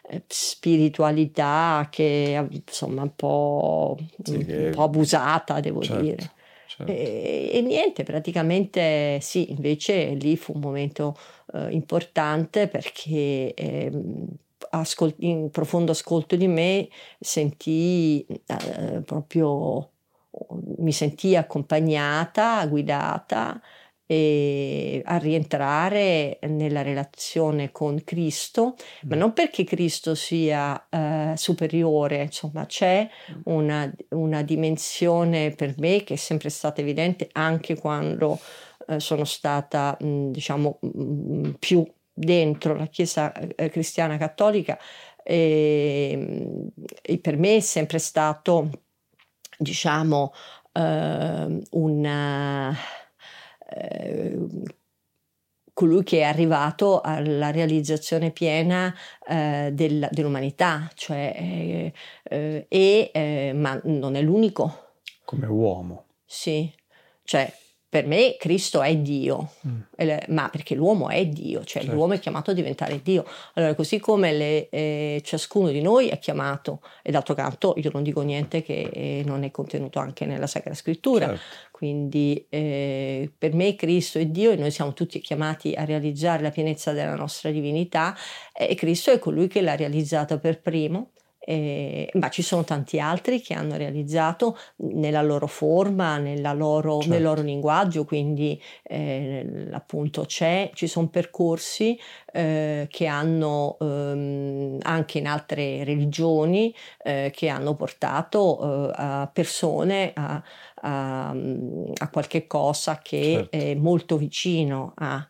[0.08, 6.02] eh, spiritualità che insomma un po', sì, un po abusata devo certo.
[6.02, 6.30] dire
[6.76, 6.92] Certo.
[6.92, 11.16] E, e, niente, praticamente sì, invece lì fu un momento
[11.54, 13.90] eh, importante perché eh,
[14.70, 19.90] ascol- in profondo ascolto di me sentii eh, proprio,
[20.78, 23.58] mi sentii accompagnata, guidata
[24.06, 29.18] e a rientrare nella relazione con Cristo, ma mm.
[29.18, 33.40] non perché Cristo sia eh, superiore, insomma c'è mm.
[33.44, 38.38] una, una, dimensione per me che è sempre stata evidente anche quando
[38.86, 44.78] eh, sono stata mh, diciamo mh, più dentro la Chiesa eh, cristiana cattolica
[45.22, 46.70] e,
[47.02, 48.70] e, per me è sempre stato
[49.58, 50.32] diciamo
[50.72, 52.76] eh, una
[53.68, 54.38] eh,
[55.72, 58.94] colui che è arrivato alla realizzazione piena
[59.28, 64.94] eh, del, dell'umanità, cioè, eh, eh e, eh, ma non è l'unico.
[65.24, 66.04] Come uomo.
[66.24, 66.72] Sì,
[67.24, 67.52] cioè
[67.96, 69.80] per me Cristo è Dio, mm.
[70.28, 71.96] ma perché l'uomo è Dio, cioè certo.
[71.96, 73.24] l'uomo è chiamato a diventare Dio.
[73.54, 78.02] Allora, così come le, eh, ciascuno di noi è chiamato, e d'altro canto io non
[78.02, 81.42] dico niente che eh, non è contenuto anche nella Sacra Scrittura, certo.
[81.70, 86.50] quindi eh, per me Cristo è Dio e noi siamo tutti chiamati a realizzare la
[86.50, 88.14] pienezza della nostra divinità
[88.52, 91.12] e Cristo è colui che l'ha realizzata per primo
[91.48, 97.14] eh, ma ci sono tanti altri che hanno realizzato nella loro forma, loro, certo.
[97.14, 101.96] nel loro linguaggio, quindi eh, appunto c'è, ci sono percorsi
[102.32, 110.10] eh, che hanno ehm, anche in altre religioni eh, che hanno portato eh, a persone
[110.14, 110.42] a,
[110.82, 113.56] a, a, qualche cosa che certo.
[113.56, 115.26] è molto vicino a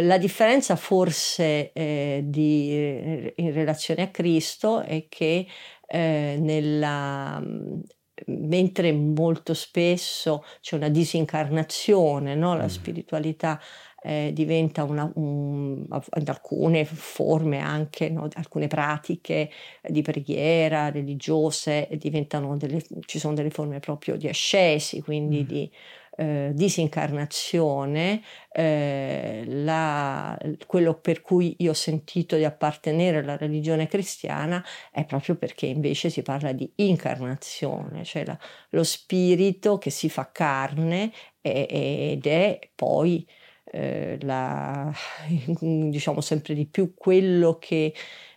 [0.00, 5.46] la differenza forse eh, di, eh, in relazione a Cristo è che
[5.86, 7.80] eh, nella, mm,
[8.26, 12.56] mentre molto spesso c'è una disincarnazione, no?
[12.56, 12.68] la mm.
[12.68, 13.60] spiritualità
[14.02, 18.28] eh, diventa una, un, in alcune forme anche, no?
[18.32, 19.50] alcune pratiche
[19.86, 25.46] di preghiera religiose, diventano delle, ci sono delle forme proprio di ascesi, quindi mm.
[25.46, 25.70] di
[26.16, 28.22] eh, disincarnazione,
[28.52, 35.36] eh, la, quello per cui io ho sentito di appartenere alla religione cristiana è proprio
[35.36, 38.38] perché invece si parla di incarnazione, cioè la,
[38.70, 43.26] lo spirito che si fa carne ed è poi
[43.64, 44.92] eh, la,
[45.60, 47.94] diciamo sempre di più quello che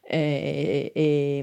[0.07, 1.37] eh, eh,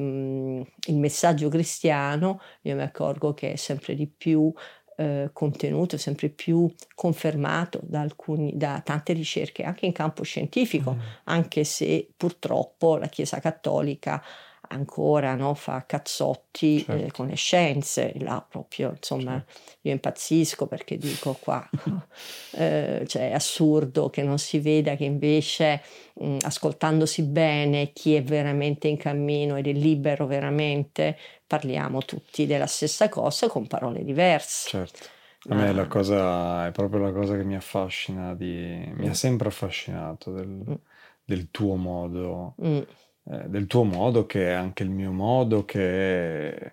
[0.87, 4.53] il messaggio cristiano, io mi accorgo che è sempre di più
[4.97, 11.01] eh, contenuto, sempre più confermato da, alcuni, da tante ricerche anche in campo scientifico, mm.
[11.25, 14.23] anche se purtroppo la Chiesa Cattolica
[14.73, 17.05] ancora no, fa cazzotti eh, certo.
[17.05, 19.79] eh, con le scienze, là proprio, insomma, certo.
[19.83, 21.69] io impazzisco perché dico qua,
[22.57, 25.83] eh, cioè è assurdo che non si veda che invece
[26.15, 31.17] mh, ascoltandosi bene chi è veramente in cammino ed è libero veramente,
[31.53, 34.71] parliamo tutti della stessa cosa con parole diverse.
[34.71, 35.09] Certo.
[35.51, 39.49] A me la cosa è proprio la cosa che mi affascina, di, mi ha sempre
[39.49, 40.75] affascinato del, mm.
[41.25, 42.81] del tuo modo mm
[43.25, 46.73] eh, del tuo modo, che è anche il mio modo, che,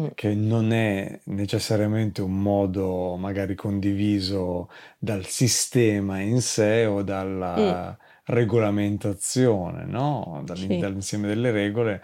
[0.00, 0.06] mm.
[0.14, 8.04] che, non è necessariamente un modo magari condiviso dal sistema in sé o dalla mm.
[8.24, 10.40] regolamentazione, no?
[10.46, 10.78] Dall, sì.
[10.78, 12.02] dall'insieme delle regole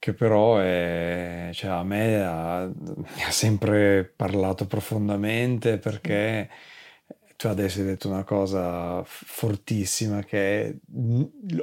[0.00, 6.48] che però è, cioè a me ha, mi ha sempre parlato profondamente perché
[7.40, 10.74] tu adesso hai detto una cosa fortissima che è,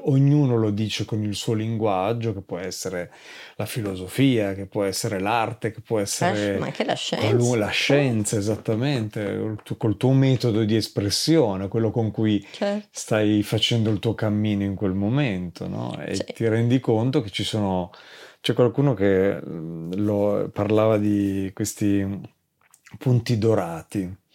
[0.05, 3.11] ognuno lo dice con il suo linguaggio, che può essere
[3.57, 6.57] la filosofia, che può essere l'arte, che può essere...
[6.57, 7.55] Ma anche la scienza.
[7.57, 12.87] La scienza, esattamente, col tuo metodo di espressione, quello con cui certo.
[12.89, 15.95] stai facendo il tuo cammino in quel momento, no?
[15.99, 16.25] E sì.
[16.33, 17.91] ti rendi conto che ci sono...
[18.41, 22.03] C'è qualcuno che lo, parlava di questi
[22.97, 24.25] punti dorati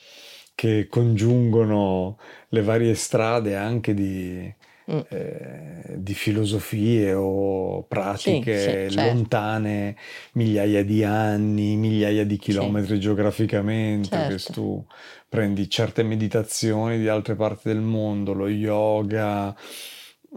[0.63, 2.19] che congiungono
[2.51, 4.55] le varie strade anche di,
[4.93, 5.01] mm.
[5.09, 9.13] eh, di filosofie o pratiche sì, sì, certo.
[9.13, 9.97] lontane
[10.35, 13.01] migliaia di anni, migliaia di chilometri sì.
[13.01, 14.37] geograficamente, certo.
[14.37, 14.87] che tu
[15.29, 19.53] prendi certe meditazioni di altre parti del mondo, lo yoga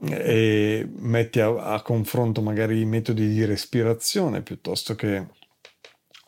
[0.09, 5.27] e metti a, a confronto magari i metodi di respirazione piuttosto che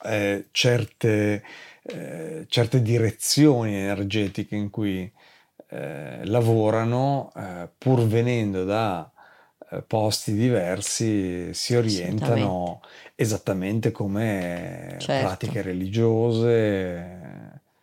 [0.03, 1.43] eh, certe
[1.87, 5.11] eh, certe direzioni energetiche in cui
[5.69, 9.09] eh, lavorano, eh, pur venendo da
[9.69, 12.81] eh, posti diversi, si orientano
[13.15, 15.25] esattamente come certo.
[15.25, 17.25] pratiche religiose.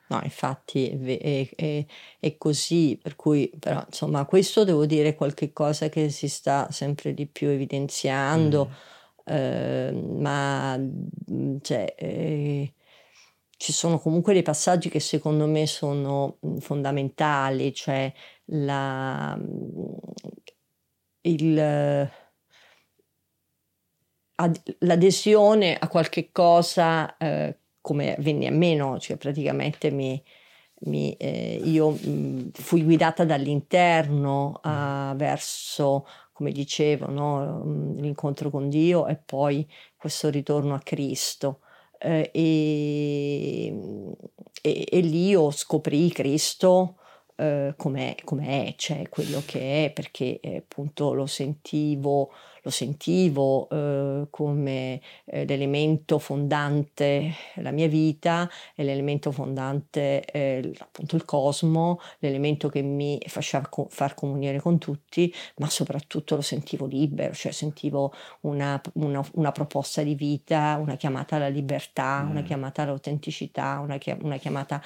[0.06, 1.84] No, infatti è, è,
[2.20, 7.14] è, così, per cui però insomma questo devo dire qualche cosa che si sta sempre
[7.14, 9.34] di più evidenziando, mm.
[9.34, 10.78] eh, ma
[11.62, 12.72] cioè, eh,
[13.64, 18.12] ci sono comunque dei passaggi che secondo me sono mhmm, fondamentali, cioè
[18.48, 19.96] la, mhmm,
[21.22, 22.10] il,
[24.80, 30.22] l'adesione a qualche cosa eh, come venne a meno, cioè praticamente mi,
[30.80, 37.64] mi, eh, io mh, mhmm, fui guidata dall'interno uh, verso, come dicevo, no,
[37.96, 41.60] l'incontro con Dio e poi questo ritorno a Cristo
[42.04, 43.74] eh, e,
[44.60, 46.96] e, e, lì io scoprì Cristo
[47.36, 52.30] eh, com'è, com'è, cioè quello che è, perché eh, appunto lo sentivo
[52.64, 61.24] lo sentivo eh, come eh, l'elemento fondante la mia vita l'elemento fondante eh, appunto il
[61.24, 67.34] cosmo, l'elemento che mi faceva co- far comunione con tutti, ma soprattutto lo sentivo libero,
[67.34, 72.30] cioè sentivo una, una, una proposta di vita, una chiamata alla libertà, mm.
[72.30, 74.82] una chiamata all'autenticità, una, una chiamata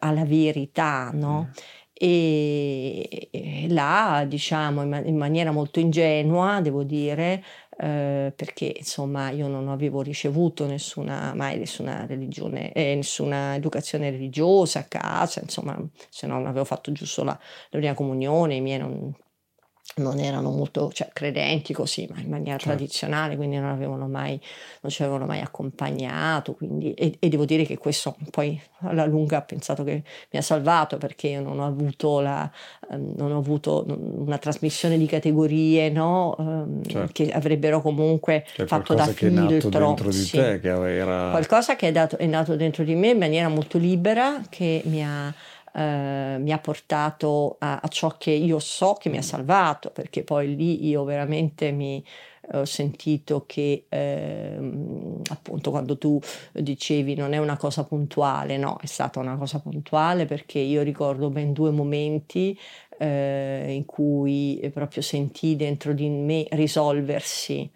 [0.00, 1.48] alla verità, no?
[1.50, 7.42] Mm e là, diciamo, in, maniera molto ingenua, devo dire,
[7.78, 14.80] eh, perché insomma io non avevo ricevuto nessuna, mai nessuna religione, eh, nessuna educazione religiosa
[14.80, 15.76] a casa, insomma,
[16.08, 17.38] se non avevo fatto giusto la,
[17.70, 19.14] la comunione, i miei non,
[19.96, 22.74] non erano molto cioè, credenti così, ma in maniera certo.
[22.74, 24.40] tradizionale, quindi non, avevano mai,
[24.80, 26.54] non ci avevano mai accompagnato.
[26.54, 30.42] Quindi, e, e, devo dire che questo poi alla lunga ho pensato che mi ha
[30.42, 32.50] salvato perché io non ho avuto, la,
[32.88, 36.34] um, non ho avuto una trasmissione di categorie no?
[36.38, 37.12] um, certo.
[37.12, 39.28] che avrebbero comunque cioè, fatto da filtro.
[39.28, 40.36] Che è nato dentro di sì.
[40.36, 41.30] te, che era...
[41.30, 45.04] Qualcosa che è, dato, è nato dentro di me in maniera molto libera, che mi
[45.04, 45.32] ha
[45.76, 50.22] eh, mi ha portato a, a, ciò che io so che mi ha salvato, perché
[50.22, 52.04] poi lì io veramente mi
[52.52, 54.56] eh, ho sentito che eh,
[55.30, 56.20] appunto quando tu
[56.52, 61.28] dicevi non è una cosa puntuale, no, è stata una cosa puntuale perché io ricordo
[61.28, 62.56] ben due momenti
[62.96, 67.68] eh, in cui proprio sentii dentro di me risolversi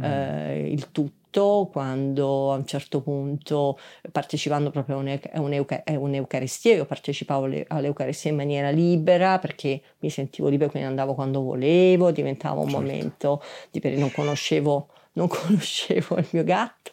[0.00, 0.04] mm.
[0.04, 3.78] Eh, il tutto tutto quando a un certo punto,
[4.12, 10.88] partecipando proprio a, un'Eucaristia, io partecipavo all'Eucaristia in maniera libera perché mi sentivo libera, quindi
[10.88, 12.80] andavo quando volevo, diventava un certo.
[12.80, 16.92] momento di per non conoscevo, non conoscevo il mio gatto.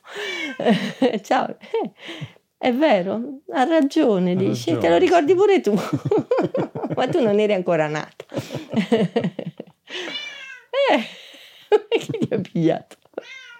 [1.21, 1.57] Ciao.
[1.59, 1.91] Eh,
[2.57, 4.79] è vero, ha ragione, ha dici, ragione.
[4.79, 5.73] te lo ricordi pure tu,
[6.95, 8.25] ma tu non eri ancora nato.
[10.89, 12.98] eh, chi ti ha pigliato?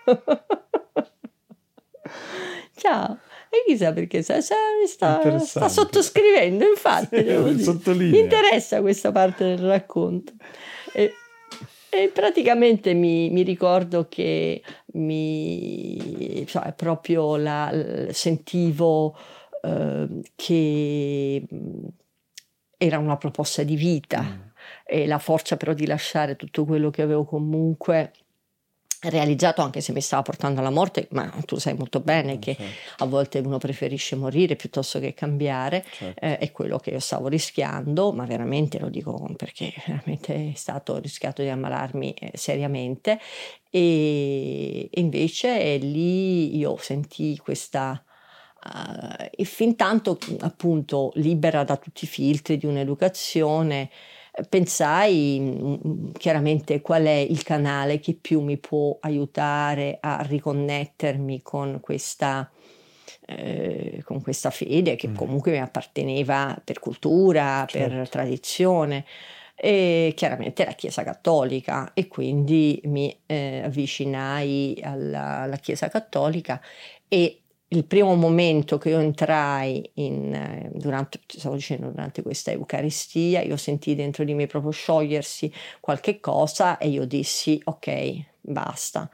[2.75, 3.19] Ciao.
[3.49, 7.17] E chissà perché sta, sta, sta sottoscrivendo, infatti.
[7.17, 10.33] Sì, Mi interessa questa parte del racconto.
[10.93, 11.13] E,
[11.89, 14.61] e praticamente mi, mi, ricordo che
[14.93, 19.17] mi, cioè, proprio la, sentivo
[19.63, 21.43] eh, che
[22.77, 24.39] era una proposta di vita mm.
[24.85, 28.11] e la forza però di lasciare tutto quello che avevo comunque
[29.03, 33.03] realizzato anche se mi stava portando alla morte, ma tu sai molto bene che certo.
[33.03, 36.25] a volte uno preferisce morire piuttosto che cambiare, certo.
[36.25, 40.99] eh, è quello che io stavo rischiando, ma veramente lo dico perché veramente è stato
[40.99, 43.19] rischiato di ammalarmi eh, seriamente
[43.69, 48.03] e, e invece eh, lì io sentii questa
[48.65, 53.89] uh, e fin tanto appunto libera da tutti i filtri di un'educazione
[54.47, 61.41] pensai mm, mm, chiaramente qual è il canale che più mi può aiutare a riconnettermi
[61.41, 62.49] con questa,
[63.25, 65.15] eh, con questa fede che mm.
[65.15, 67.95] comunque mi apparteneva per cultura, certo.
[67.95, 69.05] per tradizione
[69.61, 76.61] e chiaramente la Chiesa Cattolica e quindi mi eh, avvicinai alla, alla Chiesa Cattolica
[77.09, 83.41] e il primo momento che io entrai in, eh, durante, stavo dicendo, durante questa Eucaristia,
[83.41, 89.09] io sentii dentro di me proprio sciogliersi qualche cosa e io dissi ok, basta.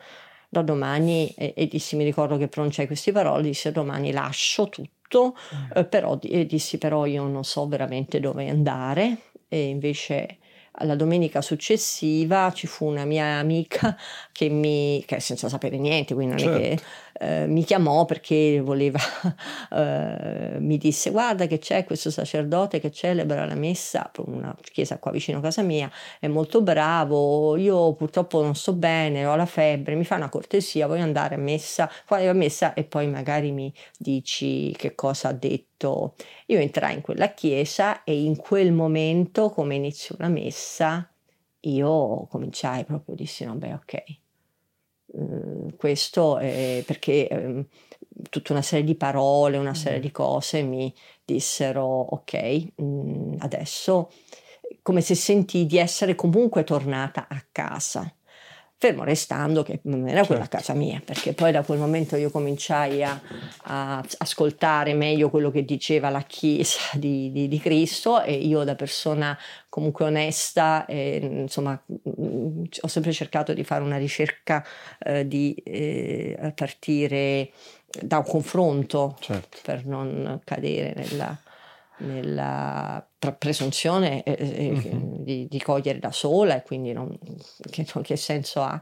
[0.48, 5.36] Da domani, e, e dissi, mi ricordo che pronunciai queste parole, dissi domani lascio tutto,
[5.54, 5.72] mm.
[5.76, 9.18] eh, però, e dissi però io non so veramente dove andare
[9.50, 10.38] e invece
[10.80, 13.96] la domenica successiva ci fu una mia amica
[14.32, 16.58] che mi, che senza sapere niente, quindi non certo.
[16.58, 19.00] è che certo eh, mi chiamò perché voleva,
[19.72, 25.12] eh, mi disse guarda che c'è questo sacerdote che celebra la messa, una chiesa qua
[25.12, 29.96] vicino a casa mia, è molto bravo, io purtroppo non sto bene, ho la febbre,
[29.96, 33.74] mi fa una cortesia, voglio andare a messa, fai a messa e poi magari mi
[33.98, 35.74] dici che cosa ha detto.
[36.48, 41.10] Io entrai in quella chiesa e in quel momento, come iniziò la messa,
[41.62, 44.04] io cominciai proprio, dissi no beh ok,
[45.14, 47.66] Mhmm, questo è perché eh,
[48.30, 54.12] tutta una serie di parole, una serie di cose mi dissero ok, mhmm, adesso
[54.82, 58.12] come se sentii di essere comunque tornata a casa
[58.78, 60.58] fermo restando che non era quella certo.
[60.58, 63.20] casa mia, perché poi da quel momento io cominciai a,
[63.64, 68.76] a ascoltare meglio quello che diceva la Chiesa di, di, di Cristo e io da
[68.76, 69.38] persona
[69.70, 74.64] comunque onesta, eh, insomma, mh, ho sempre cercato di fare una ricerca
[75.00, 77.52] eh, di eh, partire
[78.02, 79.58] da un confronto certo.
[79.64, 81.38] per non cadere nella
[82.00, 85.24] nella presunzione eh, mm-hmm.
[85.24, 87.18] di, di, cogliere da sola e quindi non,
[87.70, 88.82] che, che senso ha?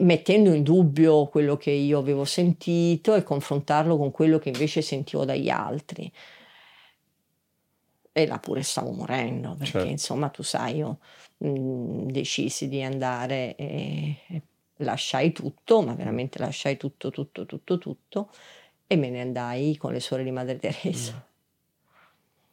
[0.00, 5.24] Mettendo in dubbio quello che io avevo sentito e confrontarlo con quello che invece sentivo
[5.24, 6.12] dagli altri.
[8.12, 9.88] E là pure stavo morendo, perché certo.
[9.88, 10.98] insomma tu sai, io
[11.38, 14.42] mh, decisi di andare e, e
[14.78, 18.30] lasciai tutto, ma veramente lasciai tutto, tutto, tutto, tutto
[18.86, 21.12] e me ne andai con le suore di Madre Teresa.
[21.14, 21.27] Mm.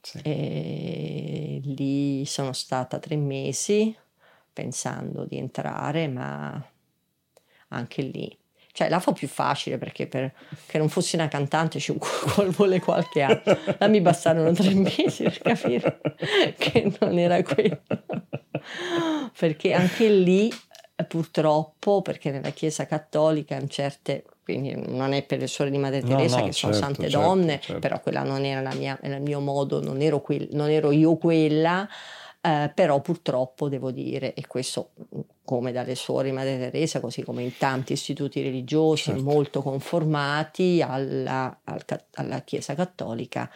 [0.06, 0.20] Sì.
[0.22, 3.96] E lì sono stata tre mesi
[4.54, 6.64] pensando di entrare, ma
[7.70, 8.38] anche lì.
[8.72, 10.32] Cioè la fa più facile perché per
[10.68, 11.98] che non fossi una cantante ci
[12.56, 13.42] vuole qualche anno.
[13.80, 16.02] A mi bastarono tre mesi per capire
[16.58, 17.82] che non era quello.
[19.38, 20.52] Perché anche lì
[21.08, 26.02] purtroppo, perché nella Chiesa cattolica in certe quindi non è per le suore di Madre
[26.02, 27.80] Teresa no, no, che certo, sono sante certo, donne, certo.
[27.80, 31.18] però quella non era la mia, il mio modo, non ero, que- non ero io
[31.18, 31.90] quella,
[32.42, 34.92] eh, però purtroppo devo dire, e questo
[35.44, 39.24] come dalle suore di Madre Teresa, così come in tanti istituti religiosi certo.
[39.24, 41.84] molto conformati alla, al,
[42.14, 43.50] alla Chiesa cattolica,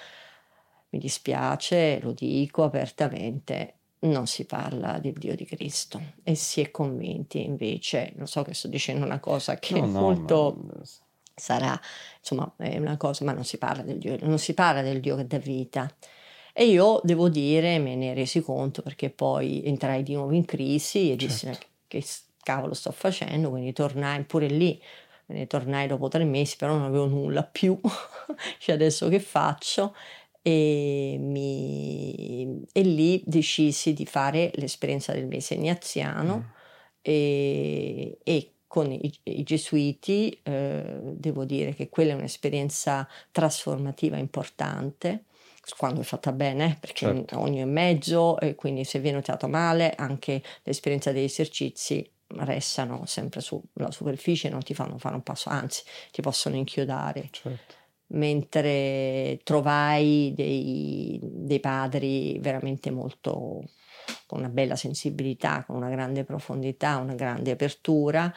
[0.89, 6.71] mi dispiace, lo dico apertamente, non si parla del Dio di Cristo e si è
[6.71, 10.81] convinti invece, non so che sto dicendo una cosa che no, no, molto ma...
[11.35, 11.79] sarà,
[12.19, 15.15] insomma, è una cosa, ma non si parla del Dio, non si parla del Dio
[15.15, 15.91] che dà vita.
[16.53, 21.11] E io devo dire, me ne resi conto perché poi entrai di nuovo in crisi
[21.11, 21.65] e dissi certo.
[21.87, 22.03] che
[22.41, 24.81] cavolo sto facendo, quindi tornai pure lì,
[25.27, 27.79] me ne tornai dopo tre mesi, però non avevo nulla più,
[28.59, 29.95] cioè adesso che faccio?
[30.49, 36.51] E, mi, e lì decisi di fare l'esperienza del mese ignaziano mm.
[37.01, 45.25] e, e con i, i gesuiti eh, devo dire che quella è un'esperienza trasformativa importante
[45.77, 47.39] quando è fatta bene, perché certo.
[47.39, 53.39] ogni è mezzo e quindi se viene usato male anche l'esperienza degli esercizi restano sempre
[53.39, 57.27] sulla superficie e non ti fanno fare un passo, anzi ti possono inchiodare.
[57.29, 57.78] Certo
[58.09, 63.63] mentre trovai dei, dei padri veramente molto
[64.25, 68.33] con una bella sensibilità, con una grande profondità, una grande apertura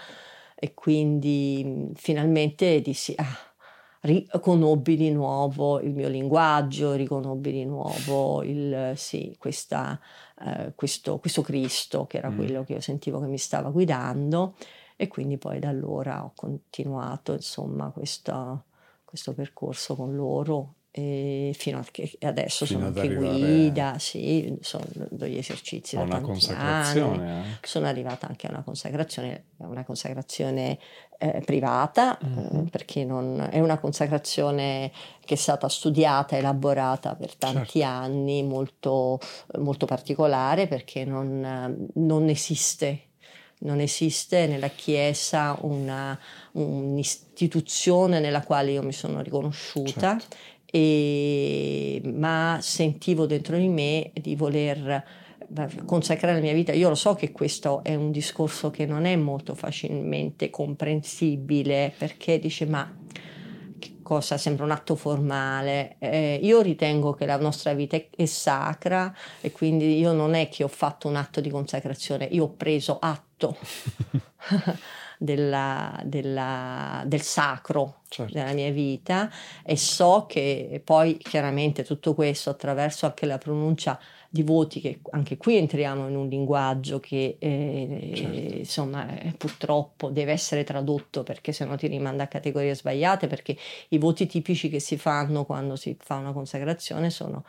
[0.55, 3.53] e quindi finalmente dissi ah,
[4.01, 9.99] riconobbi di nuovo il mio linguaggio, riconobbi di nuovo il, sì, questa,
[10.41, 12.37] eh, questo, questo, Cristo che era mm.
[12.37, 14.55] quello che io sentivo che mi stava guidando
[14.97, 18.65] e quindi poi da allora ho continuato insomma questo
[19.13, 24.87] questo percorso con loro e fino a che adesso fino sono anche guida, sì, sono
[25.11, 27.57] degli esercizi da una consacrazione anni.
[27.61, 30.79] sono arrivata anche a una consacrazione, una consacrazione
[31.19, 32.57] eh, privata, mm-hmm.
[32.57, 34.91] eh, perché non, è una consacrazione
[35.23, 37.95] che è stata studiata, elaborata per tanti certo.
[37.95, 39.21] anni, molto,
[39.59, 43.09] molto particolare, perché non, non esiste
[43.63, 46.19] non esiste nella Chiesa una,
[46.53, 50.37] un'istituzione nella quale io mi sono riconosciuta, certo.
[50.67, 55.05] e, ma sentivo dentro di me di voler
[55.85, 56.73] consacrare la mia vita.
[56.73, 62.39] Io lo so che questo è un discorso che non è molto facilmente comprensibile perché
[62.39, 62.91] dice ma
[64.03, 65.97] cosa sembra un atto formale.
[65.99, 70.49] Eh, io ritengo che la nostra vita è, è, sacra e quindi io non è
[70.49, 73.57] che ho fatto un atto di consacrazione, io ho preso atto
[75.19, 78.33] della, della, del sacro certo.
[78.33, 79.31] della mia vita
[79.65, 83.99] e so che poi chiaramente tutto questo attraverso anche la pronuncia
[84.35, 88.57] di voti che anche qui entriamo in un linguaggio che eh, certo.
[88.57, 93.55] insomma eh, purtroppo deve essere tradotto perché se no ti rimanda a categorie sbagliate perché
[93.89, 97.45] i voti tipici che si fanno quando si fa una consacrazione sono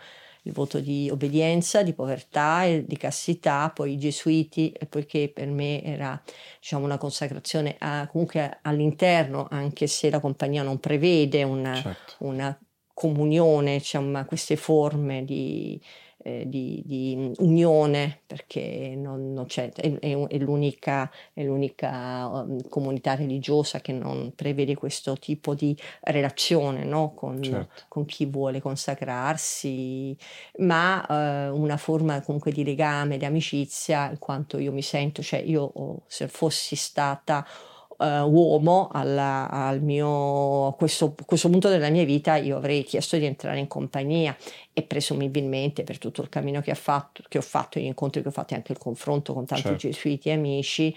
[0.45, 5.81] il voto di obbedienza, di povertà e di castità, poi i gesuiti, poiché per me
[5.81, 6.21] era
[6.59, 12.15] diciamo, una consacrazione a, comunque all'interno, anche se la compagnia non prevede una, certo.
[12.17, 12.59] una
[12.93, 15.81] comunione, diciamo, queste forme di,
[16.23, 23.13] eh, di, di, unione perché non, non c'è, è, è, l'unica, è l'unica um, comunità
[23.15, 27.13] religiosa che non prevede questo tipo di relazione no?
[27.13, 27.83] con, certo.
[27.89, 30.15] con, chi vuole consacrarsi,
[30.59, 35.39] ma eh, una forma comunque di legame, di amicizia, in quanto io mi sento, cioè
[35.39, 35.71] io
[36.07, 37.45] se fossi stata
[38.03, 43.17] uh, uomo alla, al mio, a questo, questo, punto della mia vita io avrei chiesto
[43.17, 44.35] di entrare in compagnia
[44.73, 48.31] e presumibilmente per tutto il cammino che, fatto, che ho fatto, gli incontri che ho
[48.31, 49.87] fatto e anche il confronto con tanti certo.
[49.87, 50.95] gesuiti amici,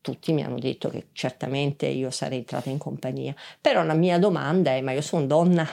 [0.00, 3.34] tutti mi hanno detto che certamente io sarei entrata in compagnia.
[3.60, 5.66] Però la mia domanda è, ma io sono donna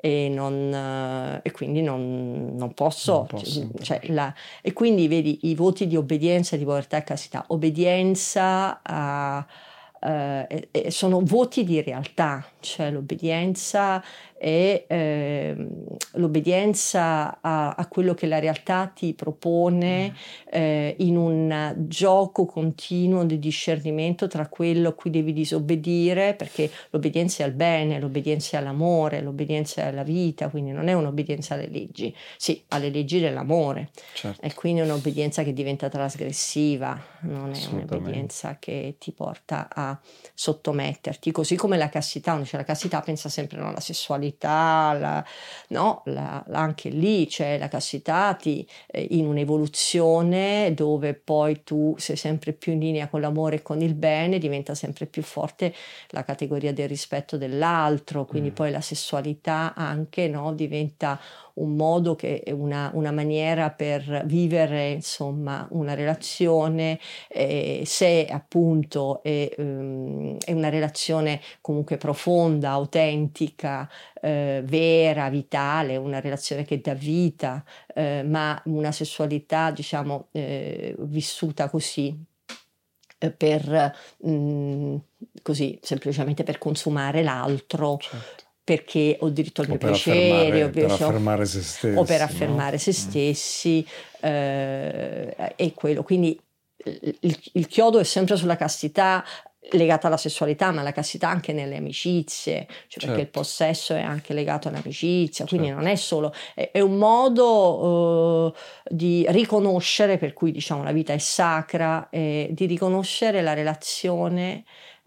[0.00, 3.12] e, non, e quindi non, non posso.
[3.12, 7.44] Non posso cioè, la, e quindi vedi i voti di obbedienza, di povertà e castità.
[7.48, 9.44] Obbedienza a
[10.00, 14.02] eh, sono voti di realtà, cioè l'obbedienza
[14.40, 15.54] è eh,
[16.12, 20.14] l'obbedienza a, a, quello che la realtà ti propone mm.
[20.50, 27.42] eh, in un gioco continuo di discernimento tra quello a cui devi disobbedire, perché l'obbedienza
[27.42, 31.68] è al bene, l'obbedienza è all'amore, l'obbedienza è alla vita, quindi non è un'obbedienza alle
[31.68, 34.40] leggi, sì, alle leggi dell'amore, certo.
[34.40, 40.00] e quindi è un'obbedienza che diventa trasgressiva, non è un'obbedienza che ti porta a
[40.32, 45.24] sottometterti, così come la castità, uno dice la castità pensa sempre alla sessualità, la,
[45.68, 52.16] no, la, anche lì c'è la castità ti, eh, in un'evoluzione dove poi tu sei
[52.16, 55.74] sempre più in linea con l'amore e con il bene, diventa sempre più forte
[56.08, 58.54] la categoria del rispetto dell'altro, quindi mm.
[58.54, 61.18] poi la sessualità anche no, diventa
[61.60, 66.98] un modo che una, una maniera per vivere insomma una relazione
[67.28, 73.88] eh, se appunto è, um, è, una relazione comunque profonda, autentica,
[74.20, 81.68] eh, vera, vitale, una relazione che dà vita, eh, ma una sessualità diciamo eh, vissuta
[81.68, 82.16] così
[83.18, 84.96] eh, per mh, mm,
[85.42, 91.60] così semplicemente per consumare l'altro certo perché ho diritto al mio piacere, per affermare se
[91.60, 92.78] stessi, o per affermare no?
[92.78, 92.94] se mm.
[92.94, 94.28] stessi, mm.
[94.28, 96.04] eh, è quello.
[96.04, 96.40] Quindi
[96.84, 99.24] il, il, chiodo è sempre sulla castità
[99.72, 103.06] legata alla sessualità, ma la castità anche nelle amicizie, cioè certo.
[103.06, 103.40] perché il certo.
[103.40, 105.82] possesso è anche legato all'amicizia, quindi certo.
[105.82, 108.54] non è solo, è, è un modo uh,
[108.86, 114.62] di riconoscere, per cui diciamo la vita è sacra, eh, di riconoscere la relazione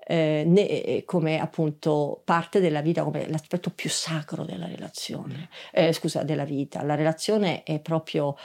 [0.06, 5.94] eh, né, eh, come appunto parte della vita, come l'aspetto più sacro della relazione, eh,
[5.94, 6.84] scusa, della vita.
[6.84, 8.36] La relazione è proprio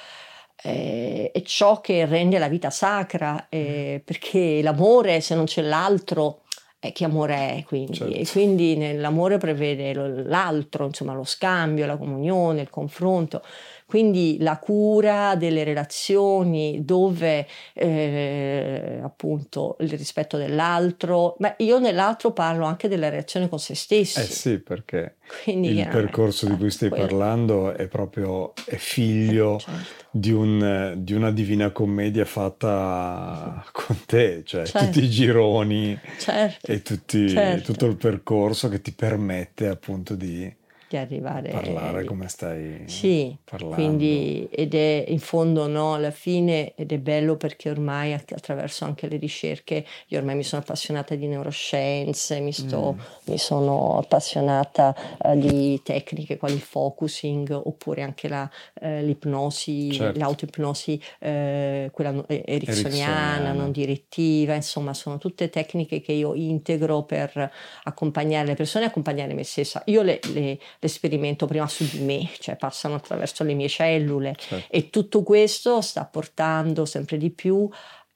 [0.62, 6.42] eh, è ciò che rende la vita sacra, eh, perché l'amore, se non c'è l'altro,
[6.80, 7.94] eh, che amore è quindi?
[7.94, 8.14] Certo.
[8.14, 13.42] E quindi nell'amore prevede l'altro, insomma lo scambio, la comunione, il confronto.
[13.88, 22.66] Quindi la cura delle relazioni dove eh, appunto il rispetto dell'altro, ma io nell'altro parlo
[22.66, 24.20] anche della relazione con se stessi.
[24.20, 27.06] Eh sì, perché Quindi, il eh, percorso di cui stai quello.
[27.06, 30.08] parlando è proprio è figlio eh, certo.
[30.10, 34.84] di, un, di, una divina commedia fatta con te, cioè certo.
[34.84, 36.70] tutti i gironi certo.
[36.70, 37.72] e tutti, certo.
[37.72, 40.54] tutto il percorso che ti permette appunto di
[40.88, 43.74] di arrivare parlare come stai sì, parlando.
[43.74, 49.06] Quindi, ed è in fondo no, alla fine, ed è bello perché ormai attraverso anche
[49.06, 53.30] le ricerche, io ormai mi sono appassionata di neuroscienze, mi, sto, mm.
[53.30, 58.48] mi sono appassionata uh, di tecniche quali il focusing oppure anche la,
[58.80, 60.18] uh, l'ipnosi, certo.
[60.18, 67.52] l'autoipnosi, uh, quella ericksoniana, non direttiva, insomma sono tutte tecniche che io integro per
[67.84, 69.82] accompagnare le persone accompagnare me stessa.
[69.86, 74.66] Io le, le l'esperimento prima su di me, cioè passano attraverso le mie cellule certo.
[74.70, 77.68] e tutto questo sta portando sempre di più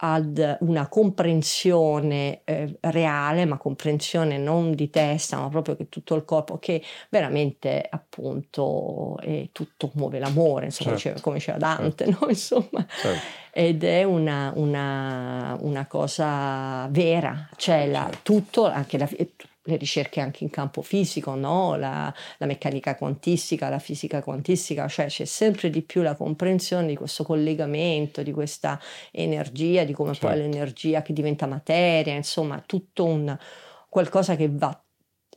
[0.04, 6.24] ad una comprensione eh, reale, ma comprensione non di testa, ma proprio che tutto il
[6.24, 11.20] corpo, che veramente appunto è tutto muove l'amore, insomma, certo.
[11.20, 12.18] come diceva Dante, certo.
[12.20, 12.30] no?
[12.30, 12.86] insomma.
[13.00, 13.40] Certo.
[13.52, 18.18] Ed è una, una, una, cosa vera, cioè la, certo.
[18.22, 19.08] tutto, anche la,
[19.64, 21.76] le ricerche anche in campo fisico, no?
[21.76, 26.96] la, la, meccanica quantistica, la fisica quantistica, cioè c'è sempre di più la comprensione di
[26.96, 28.80] questo collegamento, di questa
[29.12, 30.26] energia, di come certo.
[30.26, 33.36] poi l'energia che diventa materia, insomma, tutto un
[33.88, 34.82] qualcosa che va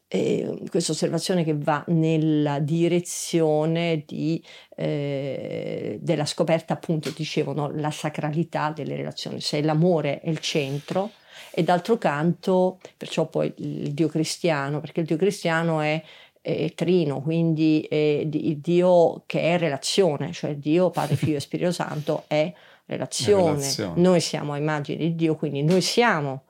[0.07, 4.43] eh, questa osservazione che va nella direzione di,
[4.75, 7.71] eh, della scoperta, appunto, dicevo, no?
[7.71, 9.41] la sacralità delle relazioni.
[9.41, 11.11] Se l'amore è il centro,
[11.51, 16.01] e d'altro canto, perciò poi il Dio cristiano, perché il Dio cristiano è,
[16.41, 21.71] è trino, quindi è il Dio che è relazione, cioè Dio, Padre, Figlio e Spirito
[21.71, 22.53] Santo è
[22.85, 23.51] relazione.
[23.51, 24.01] relazione.
[24.01, 26.43] Noi siamo a immagine di Dio, quindi noi siamo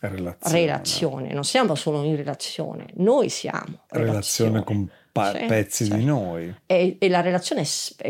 [0.00, 1.32] relazione, relazione.
[1.32, 5.98] non siamo solo in relazione, noi siamo relazione, relazione con pa- pezzi certo.
[5.98, 6.54] di noi.
[6.66, 7.64] E, e, la relazione,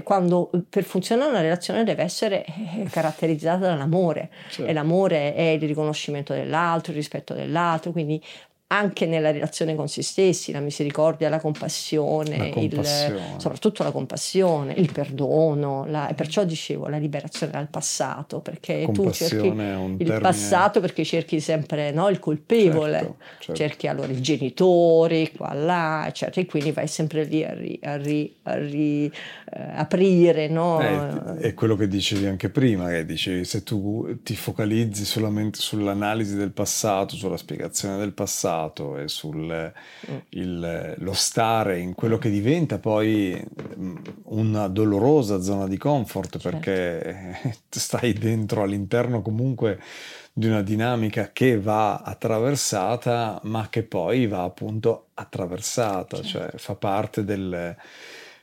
[0.04, 4.70] quando per funzionare una relazione deve essere eh, caratterizzata dall'amore certo.
[4.70, 8.22] e l'amore è il riconoscimento dell'altro, il rispetto dell'altro, quindi
[8.72, 13.16] anche nella relazione con se stessi, la misericordia, la compassione, la compassione.
[13.16, 18.88] Il, soprattutto la compassione, il perdono, la, e perciò dicevo la liberazione dal passato, perché
[18.90, 20.18] tu cerchi il termine...
[20.20, 23.54] passato perché cerchi sempre no, il colpevole, certo, certo.
[23.54, 27.96] cerchi allora il genitore, qua là, eccetera, e quindi vai sempre lì a, ri, a,
[27.96, 30.48] ri, a ri, eh, aprire.
[30.48, 30.80] No?
[30.80, 36.36] Eh, è quello che dicevi anche prima, che dicevi se tu ti focalizzi solamente sull'analisi
[36.36, 39.72] del passato, sulla spiegazione del passato, passato e sullo
[40.10, 41.10] mm.
[41.12, 43.42] stare in quello che diventa poi
[43.76, 46.48] mm, una dolorosa zona di comfort certo.
[46.48, 49.80] perché stai dentro all'interno comunque
[50.34, 56.28] di una dinamica che va attraversata ma che poi va appunto attraversata, certo.
[56.28, 57.76] cioè fa parte del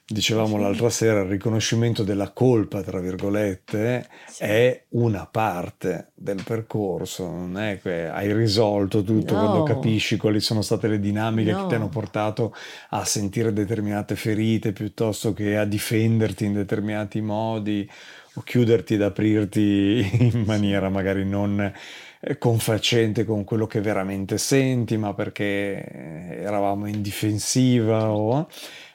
[0.09, 0.61] dicevamo Sì.
[0.61, 4.43] l'altra sera, il riconoscimento della colpa, tra virgolette, Sì.
[4.43, 9.39] è una parte del percorso, non è che hai risolto tutto No.
[9.45, 11.67] quando capisci quali sono state le dinamiche che No.
[11.67, 12.53] ti hanno portato
[12.89, 17.89] a sentire determinate ferite piuttosto che a difenderti in determinati modi
[18.35, 21.71] o chiuderti ed aprirti in maniera magari non
[22.21, 25.43] eh, confacente con quello che veramente senti, ma perché
[25.85, 28.47] eh, eravamo in difensiva o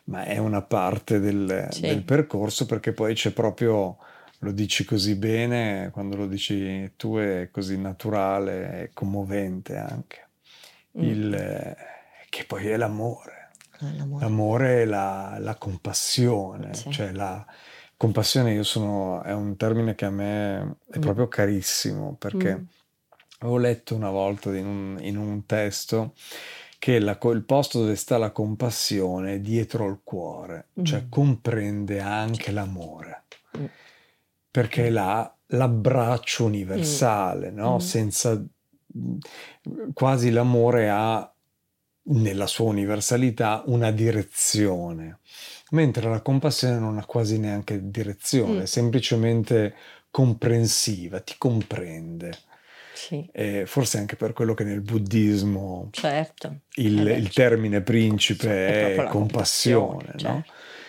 [0.04, 1.80] ma è una parte del, Sì.
[1.82, 3.96] del percorso perché poi c'è proprio,
[4.40, 10.28] lo dici così bene, quando lo dici tu è così naturale e commovente anche,
[10.98, 11.02] Mm.
[11.02, 11.76] il, eh,
[12.28, 13.50] che poi è l'amore.
[13.80, 14.24] Eh, l'amore.
[14.24, 16.90] L'amore e la, la compassione, Sì.
[16.92, 17.44] cioè la
[17.96, 21.00] compassione io sono, è un termine che a me è Mm.
[21.00, 22.64] proprio carissimo perché Mm.
[23.38, 26.14] Avevo letto una volta in un, in un testo
[26.84, 31.08] che la il posto dove sta la compassione è dietro al cuore, cioè Mm.
[31.08, 33.22] comprende anche l'amore,
[33.56, 33.64] Mm.
[34.50, 37.76] perché è là l'abbraccio universale, no?
[37.76, 37.78] Mm.
[37.78, 38.44] Senza
[39.94, 41.32] quasi l'amore ha
[42.08, 45.20] nella sua universalità una direzione,
[45.70, 48.60] mentre la compassione non ha quasi neanche direzione, Mm.
[48.60, 49.74] è semplicemente
[50.10, 52.36] comprensiva, ti comprende.
[52.94, 56.60] Sì, E forse anche per quello che nel buddismo certo.
[56.76, 60.44] il, Eh il termine principe è è, compassione, compassione, no?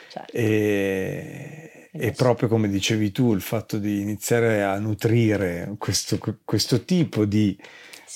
[0.10, 0.32] certo.
[0.38, 2.14] E, Eh, e sì.
[2.14, 7.58] proprio come dicevi tu, il fatto di iniziare a nutrire questo, questo tipo di,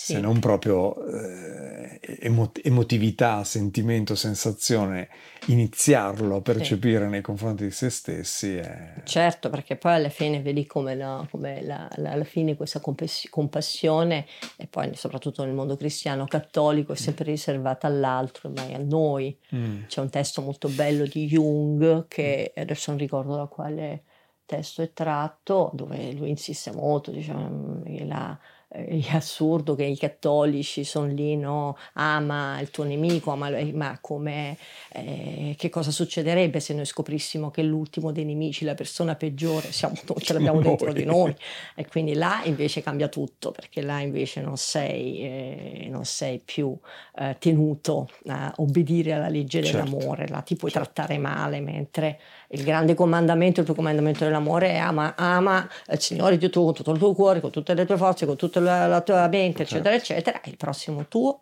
[0.02, 0.14] Sì.
[0.14, 5.10] se non proprio eh, emo- emotività, sentimento, sensazione,
[5.48, 8.94] iniziarlo a percepire nei confronti di se stessi è...
[9.04, 13.28] Certo, perché poi alla fine vedi come, la- come la- la- alla fine questa compes-
[13.30, 14.26] compassione,
[14.56, 19.38] e poi soprattutto nel mondo cristiano cattolico, è sempre riservata all'altro, ma è a noi.
[19.54, 19.84] Mm.
[19.88, 24.04] C'è un testo molto bello di Jung, che adesso non ricordo da quale
[24.46, 28.40] testo è tratto, dove lui insiste molto, diciamo, che la-
[28.70, 31.78] eh, è assurdo che i cattolici sono lì, no?
[31.94, 34.58] ama il tuo nemico, ama, ma come,
[34.94, 39.96] eh, che cosa succederebbe se noi scoprissimo che l'ultimo dei nemici, la persona peggiore, siamo,
[40.18, 41.36] ce l'abbiamo dentro di noi?
[41.76, 46.78] E quindi là invece cambia tutto, perché là invece non sei, eh, non sei più
[47.18, 49.78] eh, tenuto a obbedire alla legge Certo.
[49.78, 50.92] dell'amore, là ti puoi Certo.
[50.94, 56.38] trattare male, mentre il grande comandamento, il tuo comandamento dell'amore è ama, ama il Signore
[56.38, 58.88] Dio tuo con tutto il tuo cuore, con tutte le tue forze, con tutta la,
[58.88, 60.14] la tua mente, eccetera, Certo.
[60.14, 61.42] eccetera, e il prossimo tuo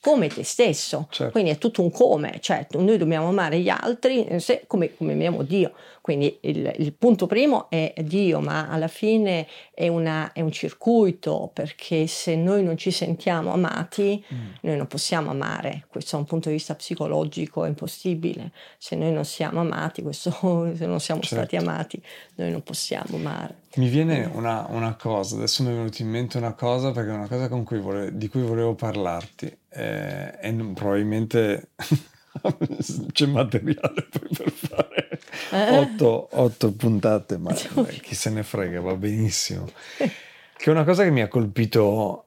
[0.00, 1.08] come te stesso.
[1.10, 1.32] Certo.
[1.32, 5.12] Quindi è tutto un come, cioè noi dobbiamo amare gli altri eh, se- come, come
[5.12, 5.72] amiamo Dio.
[6.00, 11.50] Quindi il, il punto primo è Dio, ma alla fine è, una- è un circuito,
[11.52, 14.46] perché se noi non ci sentiamo amati, Mm.
[14.62, 18.52] noi non possiamo amare, questo da un punto di vista psicologico è impossibile.
[18.78, 20.30] Se noi non siamo amati, questo,
[20.76, 21.68] se non siamo stati Certo.
[21.70, 22.00] amati,
[22.36, 23.56] noi non possiamo amare.
[23.76, 27.14] Mi viene una, una cosa, adesso mi è venuta in mente una cosa perché è
[27.14, 31.70] una cosa con cui vole- di cui volevo parlarti eh, e non- probabilmente
[33.12, 35.78] c'è materiale poi per fare Eh?
[35.78, 39.68] otto, otto puntate, ma eh, chi se ne frega, va benissimo.
[39.96, 42.24] Che è una cosa che mi ha colpito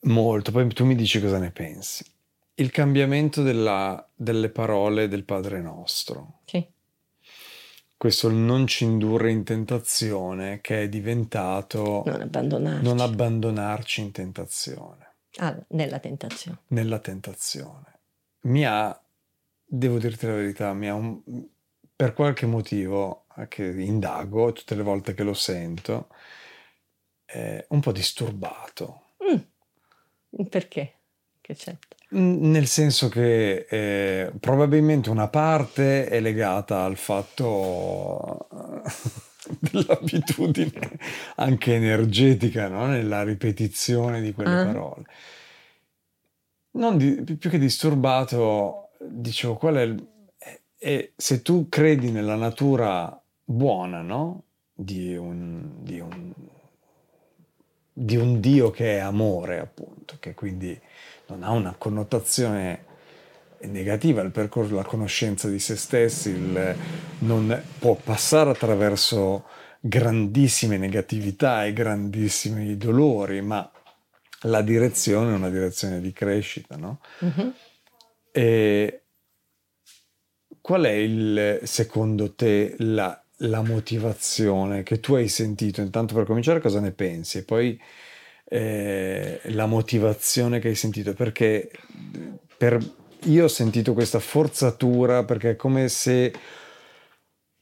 [0.00, 2.04] molto, poi tu mi dici cosa ne pensi.
[2.56, 6.64] Il cambiamento della- delle parole del Padre Nostro Sì,
[8.04, 15.14] questo non ci indurre in tentazione che è diventato non abbandonarci non abbandonarci in tentazione,
[15.36, 16.58] Ah, nella tentazione.
[16.66, 18.00] nella tentazione.
[18.42, 18.94] Mi ha,
[19.64, 21.22] devo dirti la verità, mi ha un-
[21.96, 26.08] per qualche motivo che indago tutte le volte che lo sento,
[27.68, 29.00] un po' disturbato.
[29.24, 30.44] Mm.
[30.50, 30.92] Perché?
[31.40, 31.74] Che c'è?
[32.16, 38.90] Nel senso che eh, probabilmente una parte è legata al fatto eh,
[39.58, 40.98] dell'abitudine
[41.36, 42.86] anche energetica, no?
[42.86, 44.64] Nella ripetizione di quelle Ah.
[44.64, 45.04] parole.
[46.72, 50.06] Non di- più che disturbato, dicevo, qual è, il-
[50.78, 54.42] è- se tu credi nella natura buona, no?
[54.72, 56.32] Di un, di un,
[57.92, 60.78] di un Dio che è amore, appunto, che quindi
[61.26, 62.92] non ha una connotazione
[63.60, 66.76] negativa il percorso, la conoscenza di se stessi, il-
[67.20, 69.44] non può passare attraverso
[69.80, 73.70] grandissime negatività e grandissimi dolori, ma
[74.42, 77.00] la direzione è una direzione di crescita, no?
[77.20, 77.54] Mhm.
[78.32, 79.02] E
[80.60, 85.80] qual è il, secondo te la, la motivazione che tu hai sentito?
[85.80, 87.38] Intanto per cominciare cosa ne pensi?
[87.38, 87.80] E poi
[88.44, 91.14] eh, la motivazione che hai sentito?
[91.14, 91.70] Perché
[92.56, 92.78] per-
[93.24, 96.32] io ho sentito questa forzatura perché è come se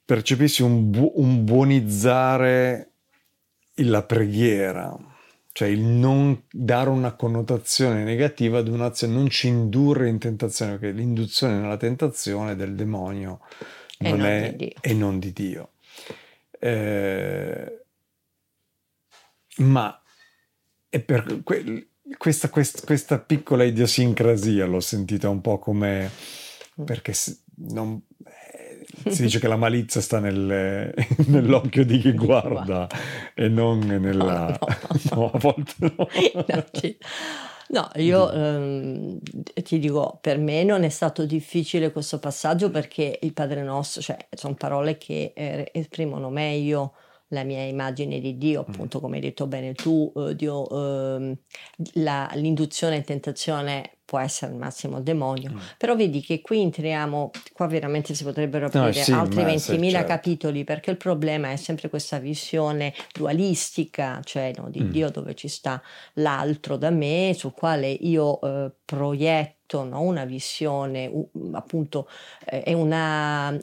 [0.04, 2.90] percepissi un, bu- un buonizzare
[3.76, 4.94] la preghiera,
[5.52, 10.90] cioè il non dare una connotazione negativa ad un'azione, non ci indurre in tentazione, perché
[10.90, 13.40] l'induzione nella tentazione del demonio
[13.98, 15.70] non non è, di e non di Dio.
[16.58, 17.84] Eh,
[19.58, 20.01] ma
[20.92, 21.86] è per que-
[22.18, 26.10] questa, quest- questa piccola idiosincrasia l'ho sentita un po' come
[26.84, 27.14] perché
[27.68, 30.92] non- eh, si dice che la malizia sta nel-
[31.28, 32.86] nell'occhio di chi guarda
[33.34, 34.48] e non nella...
[34.60, 36.08] No, no, No, a volte no.
[36.46, 36.64] No,
[37.68, 39.18] No, io ehm,
[39.62, 44.26] ti dico, per me non è stato difficile questo passaggio perché il Padre Nostro, cioè,
[44.34, 46.92] sono parole che eh, esprimono meglio
[47.32, 50.68] la mia immagine di Dio, appunto, come hai detto bene tu, eh, Dio,
[51.16, 51.36] ehm,
[51.94, 55.58] la- l'induzione e tentazione può essere al massimo il demonio, Mm.
[55.78, 59.72] però vedi che qui entriamo, qua veramente si potrebbero No, aprire sì, altri ma sì,
[59.72, 60.06] 20.000 certo.
[60.06, 64.90] capitoli perché il problema è sempre questa visione dualistica, cioè no, di Mm.
[64.90, 65.80] Dio dove ci sta
[66.14, 71.10] l'altro da me, sul quale io eh, proietto no, una visione,
[71.52, 72.06] appunto
[72.44, 73.56] eh, è una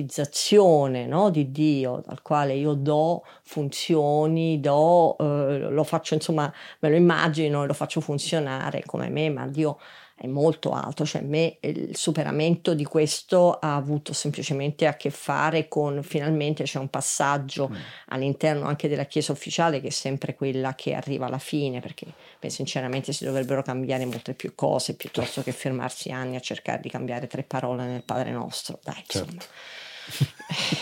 [0.00, 6.88] antropomorfizzazione no, di Dio, al quale io do funzioni, do, eh, lo faccio insomma, me
[6.90, 9.78] lo immagino e lo faccio funzionare come me, ma Dio
[10.18, 15.68] è molto alto, cioè me il superamento di questo ha avuto semplicemente a che fare
[15.68, 17.74] con finalmente c'è un passaggio Mm.
[18.08, 22.06] all'interno anche della Chiesa ufficiale che è sempre quella che arriva alla fine, perché
[22.40, 26.88] beh, sinceramente si dovrebbero cambiare molte più cose piuttosto che fermarsi anni a cercare di
[26.88, 28.78] cambiare tre parole nel Padre Nostro.
[28.82, 29.42] Dai, insomma.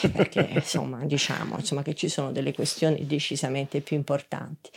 [0.03, 4.71] Eh, perché insomma diciamo insomma, che ci sono delle questioni decisamente più importanti.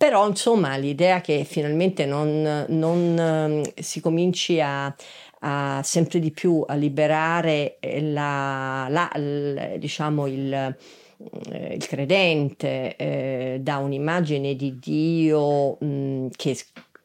[0.00, 4.94] Però insomma l'idea che finalmente non, non, ehm, si cominci a,
[5.40, 12.96] a sempre di più a liberare eh, la, la- il- diciamo il, eh, il credente
[12.96, 16.56] eh, da un'immagine di Dio mh, che è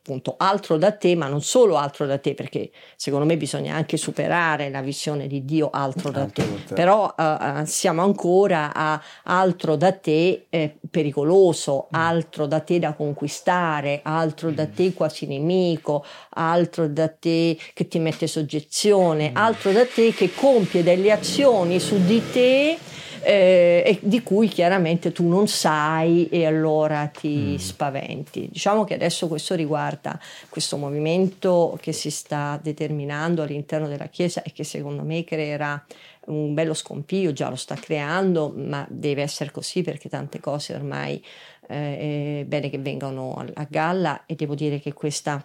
[0.05, 3.97] appunto altro da te, ma non solo altro da te, perché secondo me bisogna anche
[3.97, 6.41] superare la visione di Dio altro da te.
[6.43, 6.73] Altro te.
[6.75, 14.01] Però eh, siamo ancora a altro da te eh, pericoloso, altro da te da conquistare,
[14.03, 20.13] altro da te quasi nemico, altro da te che ti mette soggezione, altro da te
[20.13, 22.77] che compie delle azioni su di te
[23.25, 28.47] eh, e di cui chiaramente tu non sai e allora ti spaventi.
[28.51, 30.19] Diciamo che adesso questo riguarda
[30.49, 35.83] questo movimento che si sta determinando all'interno della Chiesa e che secondo me creerà
[36.27, 41.23] un bello scompiglio, già lo sta creando, ma deve essere così perché tante cose ormai
[41.67, 45.43] eh, è bene che vengano a, a galla e devo dire che questa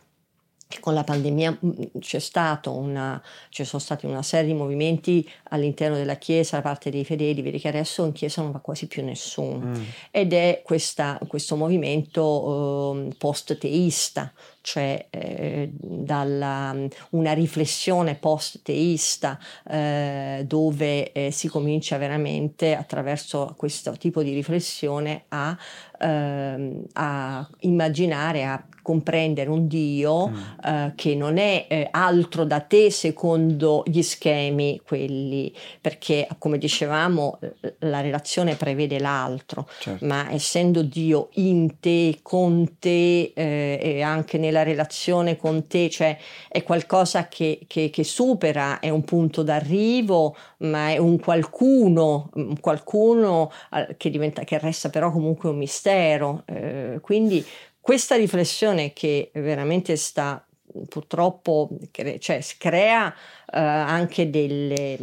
[0.78, 5.96] con la pandemia mh, c'è stato una, ci sono stati una serie di movimenti all'interno
[5.96, 9.04] della Chiesa da parte dei fedeli, vedi che adesso in Chiesa non va quasi più
[9.04, 9.82] nessuno Mm.
[10.10, 16.76] ed è questa- questo movimento ehm, post-teista, cioè eh, dalla,
[17.10, 25.56] una riflessione post-teista eh, dove eh, si comincia veramente attraverso questo tipo di riflessione a,
[25.98, 30.34] ehm, a immaginare, a comprendere un Dio Mm.
[30.64, 37.38] eh, che non è eh, altro da te secondo gli schemi quelli, perché come dicevamo
[37.80, 40.04] la relazione prevede l'altro, Certo.
[40.06, 46.16] ma essendo Dio in te, con te eh, e anche nella relazione con te, cioè
[46.48, 52.58] è qualcosa che, che- che supera, è un punto d'arrivo, ma è un qualcuno, un
[52.60, 56.42] qualcuno eh, che, diventa, che resta però comunque un mistero.
[56.46, 57.44] eh, quindi
[57.80, 60.44] questa riflessione che veramente sta
[60.88, 64.96] purtroppo cre- cioè, crea eh, anche delle,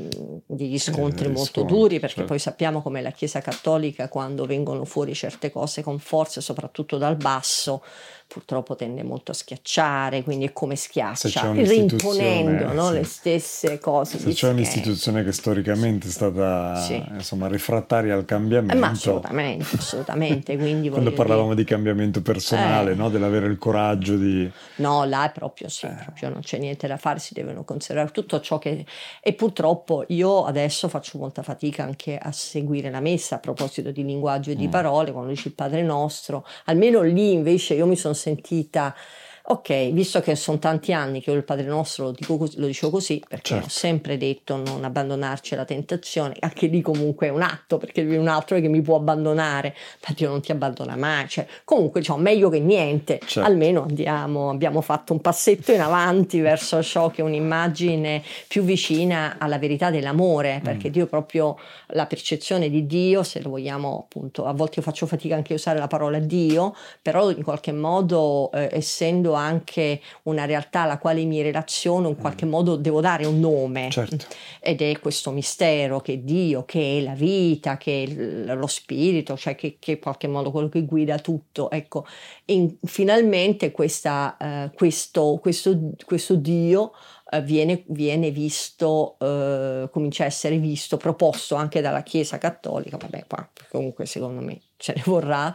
[0.46, 2.30] degli scontri degli molto scontri, duri perché certo.
[2.30, 7.18] poi sappiamo come la Chiesa Cattolica quando vengono fuori certe cose con forza soprattutto dal
[7.18, 7.84] basso
[8.28, 12.94] purtroppo tende molto a schiacciare quindi è come schiaccia rimponendo no, sì.
[12.94, 17.02] le stesse cose Se c'è un'istituzione che storicamente è stata Sì.
[17.14, 22.92] insomma, refrattaria al Eh, cambiamento, ma assolutamente assolutamente quindi quando parlavamo dire- di cambiamento personale,
[22.92, 22.96] Eh.
[22.96, 23.10] no?
[23.10, 24.50] dell'avere il coraggio di...
[24.76, 25.96] No, là è proprio sì, Eh.
[26.04, 28.86] proprio non c'è niente da fare, si devono conservare tutto ciò che...
[29.22, 34.04] E purtroppo io adesso faccio molta fatica anche a seguire la messa a proposito di
[34.04, 34.72] linguaggio e di Mm.
[34.72, 38.94] parole, quando dici il Padre Nostro, almeno lì invece io mi sono sentita
[39.50, 42.66] ok, visto che sono tanti anni che io il Padre Nostro lo, dico così, lo
[42.66, 43.66] dicevo così, perché certo.
[43.66, 48.16] ho sempre detto non abbandonarci alla tentazione, anche lì comunque è un atto, perché lui
[48.16, 49.74] è un altro che mi può abbandonare,
[50.06, 53.48] ma Dio non ti abbandona mai, cioè, comunque diciamo, meglio che niente, certo.
[53.50, 59.38] almeno andiamo, abbiamo fatto un passetto in avanti verso ciò che è un'immagine più vicina
[59.40, 60.92] alla verità dell'amore, perché mm.
[60.92, 61.58] Dio proprio
[61.92, 65.56] la percezione di Dio, se lo vogliamo appunto, a volte io faccio fatica anche a
[65.56, 71.24] usare la parola Dio, però in qualche modo eh, essendo anche una realtà alla quale
[71.26, 72.50] mi relaziono, in qualche mm.
[72.50, 73.90] modo devo dare un nome.
[73.90, 74.26] Certo.
[74.60, 79.38] Ed è questo mistero che è Dio, che è la vita, che è lo spirito,
[79.38, 81.70] cioè che, che in qualche modo quello che guida tutto.
[81.70, 82.06] Ecco,
[82.46, 86.92] e finalmente questa, uh, questo, questo, questo Dio
[87.30, 93.26] eh, viene, viene, visto, eh, comincia a essere visto, proposto anche dalla Chiesa Cattolica, vabbè
[93.28, 95.54] qua comunque secondo me ce ne vorrà,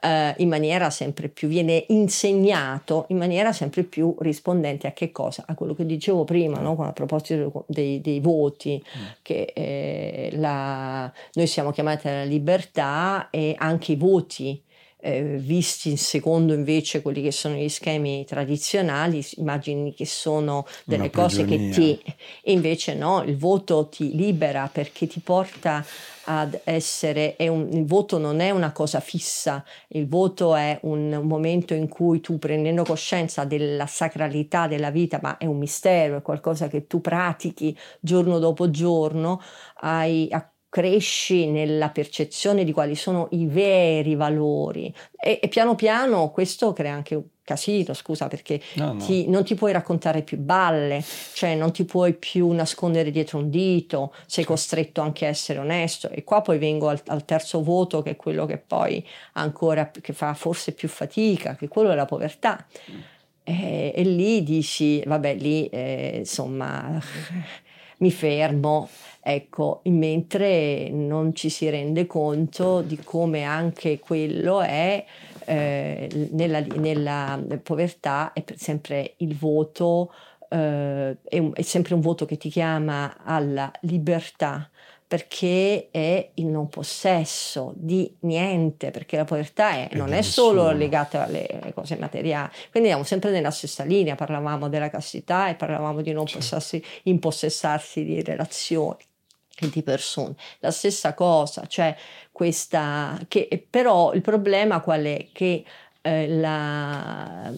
[0.00, 5.44] eh, in maniera sempre più, viene insegnato in maniera sempre più rispondente a che cosa?
[5.46, 6.76] A quello che dicevo prima, no?
[6.82, 9.02] a proposito dei, dei voti, mm.
[9.20, 14.62] che eh, la, noi siamo chiamati alla libertà e anche i voti
[15.04, 21.44] eh, visti secondo invece quelli che sono gli schemi tradizionali, immagini che sono delle cose
[21.44, 22.00] che ti...
[22.40, 25.84] E invece no, il voto ti libera perché ti porta
[26.24, 31.26] ad essere, un, il voto non è una cosa fissa, il voto è un, un,
[31.26, 36.22] momento in cui tu prendendo coscienza della sacralità della vita, ma è un mistero, è
[36.22, 39.40] qualcosa che tu pratichi giorno dopo giorno,
[39.80, 40.28] hai,
[40.72, 46.94] cresci nella percezione di quali sono i veri valori e, e piano piano questo crea
[46.94, 49.04] anche un casino, scusa, perché no, no.
[49.04, 51.04] Ti, non ti puoi raccontare più balle,
[51.34, 56.08] cioè non ti puoi più nascondere dietro un dito, sei costretto anche a essere onesto
[56.08, 60.14] e qua poi vengo al, al terzo voto che è quello che poi ancora che
[60.14, 62.64] fa forse più fatica, che è quello della povertà.
[62.90, 63.00] Mm.
[63.44, 66.98] E, e, lì dici, vabbè, lì eh, insomma
[67.98, 68.88] mi fermo
[69.24, 75.04] Ecco, mentre non ci si rende conto di come anche quello è
[75.44, 80.12] eh, nella, nella, povertà è sempre il voto,
[80.48, 84.68] eh, è, un, è sempre un voto che ti chiama alla libertà
[85.06, 91.24] perché è il non possesso di niente, perché la povertà è, non è solo legata
[91.24, 92.48] alle cose materiali.
[92.70, 96.80] Quindi andiamo sempre nella stessa linea, parlavamo della castità e parlavamo di non certo.
[97.02, 99.10] impossessarsi di relazioni
[99.58, 100.34] di persone.
[100.60, 101.94] La stessa cosa, cioè
[102.30, 105.28] questa, che però il problema qual è?
[105.32, 105.64] Che
[106.02, 107.52] eh, la,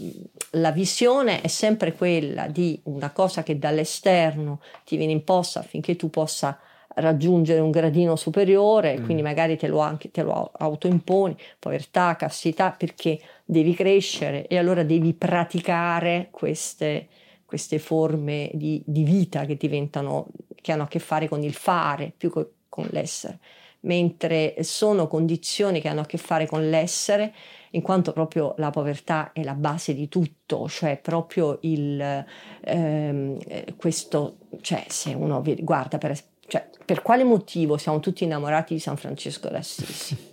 [0.50, 6.10] la, visione è sempre quella di una cosa che dall'esterno ti viene imposta affinché tu
[6.10, 6.58] possa
[6.96, 9.04] raggiungere un gradino superiore, mm.
[9.04, 14.82] quindi magari te lo, anche, te lo autoimponi, povertà, castità, perché devi crescere e allora
[14.82, 17.08] devi praticare queste,
[17.44, 20.26] queste forme di, di vita che diventano
[20.64, 23.38] che hanno a che fare con il fare più che con l'essere,
[23.80, 27.34] mentre sono condizioni che hanno a che fare con l'essere,
[27.72, 32.24] in quanto proprio la povertà è la base di tutto, cioè proprio il,
[32.62, 38.80] ehm, questo, cioè se uno guarda per, cioè, per quale motivo siamo tutti innamorati di
[38.80, 40.16] San Francesco d'Assisi?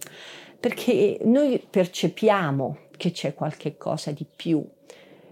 [0.61, 4.63] Perché noi percepiamo che c'è qualche cosa di più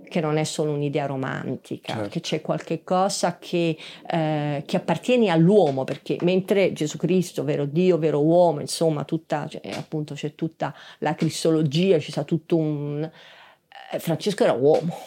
[0.10, 2.10] che non è solo un'idea romantica, certo.
[2.10, 3.78] che c'è qualche cosa che,
[4.10, 9.62] eh, che, appartiene all'uomo, perché mentre Gesù Cristo, vero Dio, vero uomo, insomma, tutta, cioè,
[9.72, 13.10] appunto c'è tutta la cristologia, ci sta tutto un...
[13.92, 14.98] Eh, Francesco era uomo,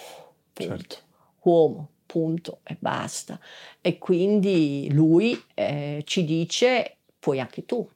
[0.52, 0.76] punto.
[0.76, 0.96] Certo.
[1.42, 3.38] Uomo, punto, e basta.
[3.80, 7.86] E quindi lui eh, ci dice, puoi anche tu,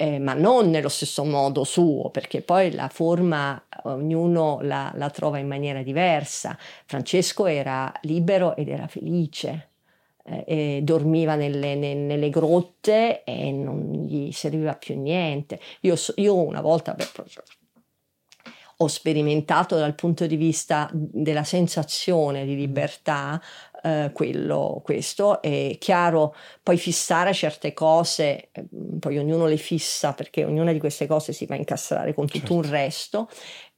[0.00, 5.38] eh, ma non nello stesso modo suo, perché poi la forma ognuno la, la trova
[5.38, 6.56] in maniera diversa.
[6.86, 9.70] Francesco era libero ed era felice.
[10.22, 15.58] Eh, dormiva nelle, ne, nelle, grotte e non gli serviva più niente.
[15.80, 17.06] Io, io una volta beh,
[18.80, 23.40] ho sperimentato dal punto di vista della sensazione di libertà
[23.82, 25.40] eh, quello, questo.
[25.40, 28.64] È chiaro, poi fissare certe cose, eh,
[28.98, 32.38] poi ognuno le fissa perché ognuna di queste cose si va a incastrare con tutto
[32.38, 32.54] certo.
[32.54, 33.28] un resto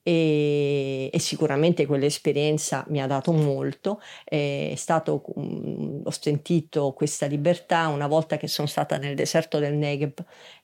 [0.02, 4.00] e, e, sicuramente quell'esperienza mi ha dato molto.
[4.24, 9.74] È stato, um, ho sentito questa libertà una volta che sono stata nel deserto del
[9.74, 10.14] Negev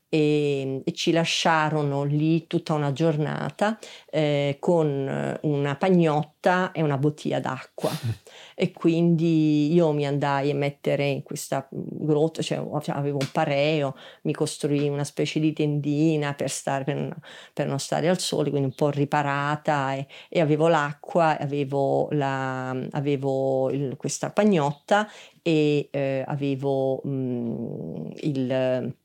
[0.08, 3.78] e, e, ci lasciarono lì tutta una giornata
[4.10, 7.90] eh, con una pagnotta e una bottiglia d'acqua.
[8.54, 14.32] e quindi io mi andai a mettere in questa grotta, cioè avevo un pareo, mi
[14.32, 17.16] costruì una specie di tendina per, stare, per,
[17.52, 22.70] per non stare al sole, quindi un po' riparata e, e avevo l'acqua, avevo, la,
[22.70, 25.08] avevo il, questa pagnotta
[25.42, 28.96] e eh, avevo mh, mm, il eh,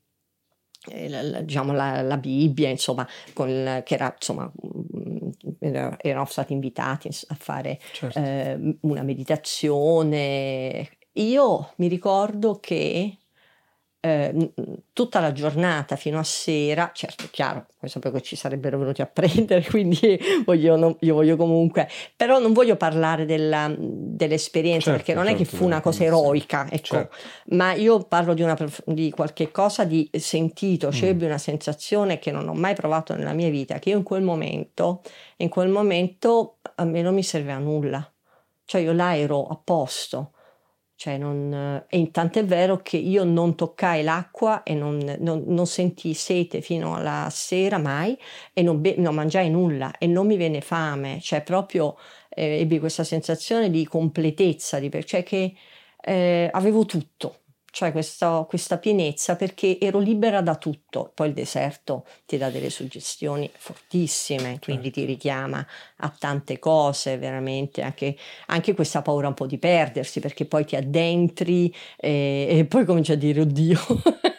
[1.42, 3.06] diciamo la, la, Bibbia, insomma,
[3.36, 5.28] il, che era, insomma, mm,
[5.98, 8.18] erano stati invitati a fare certo.
[8.18, 10.88] eh, una meditazione.
[11.12, 13.18] Io mi ricordo che
[14.04, 14.52] eh,
[14.92, 19.06] tutta la giornata fino a sera, certo, chiaro, poi sapevo che ci sarebbero venuti a
[19.12, 25.14] prendere, quindi voglio, non, io voglio comunque, però non voglio parlare della, dell'esperienza certo, perché
[25.14, 27.16] non certo, è che certo, fu una cosa eroica, ecco, certo.
[27.50, 31.12] ma io parlo di, una, di qualche cosa di sentito, cioè mm.
[31.12, 34.22] ebbi una sensazione che non ho mai provato nella mia vita, che io in quel
[34.22, 35.02] momento,
[35.36, 38.12] in quel momento a me non mi serve a nulla,
[38.64, 40.31] cioè io là ero a posto
[41.02, 45.66] cioè non, e intanto è vero che io non toccai l'acqua e non, non, non
[45.66, 48.16] sentii sete fino alla sera mai
[48.52, 51.96] e non, be- non, mangiai nulla e non mi venne fame, cioè proprio
[52.28, 55.56] eh, ebbi questa sensazione di completezza, di, cioè che
[56.00, 57.40] eh, avevo tutto,
[57.72, 61.10] cioè questa, questa, pienezza perché ero libera da tutto.
[61.14, 64.64] Poi il deserto ti dà delle suggestioni fortissime, certo.
[64.66, 65.66] quindi ti richiama
[65.96, 68.14] a tante cose, veramente, anche,
[68.48, 73.12] anche, questa paura un po' di perdersi perché poi ti addentri e, e poi cominci
[73.12, 73.78] a dire oddio.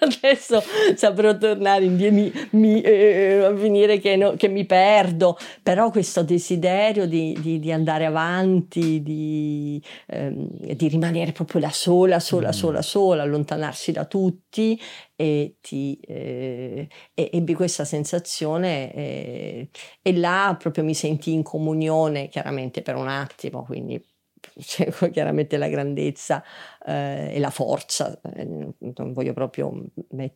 [0.21, 0.61] adesso
[0.95, 6.23] saprò tornare indietro, mi, mi, eh, a finire che, no, che, mi perdo, però questo
[6.23, 12.51] desiderio di, di, di andare avanti, di, ehm, di, rimanere proprio da sola, sola, mm.
[12.51, 14.79] sola, sola, allontanarsi da tutti
[15.15, 19.69] e, ti, eh, e ebbi questa sensazione eh,
[20.01, 24.01] e là proprio mi sentii in comunione, chiaramente per un attimo, quindi
[24.59, 26.43] cioè, chiaramente la grandezza
[26.85, 29.85] eh, e la forza, eh, non voglio proprio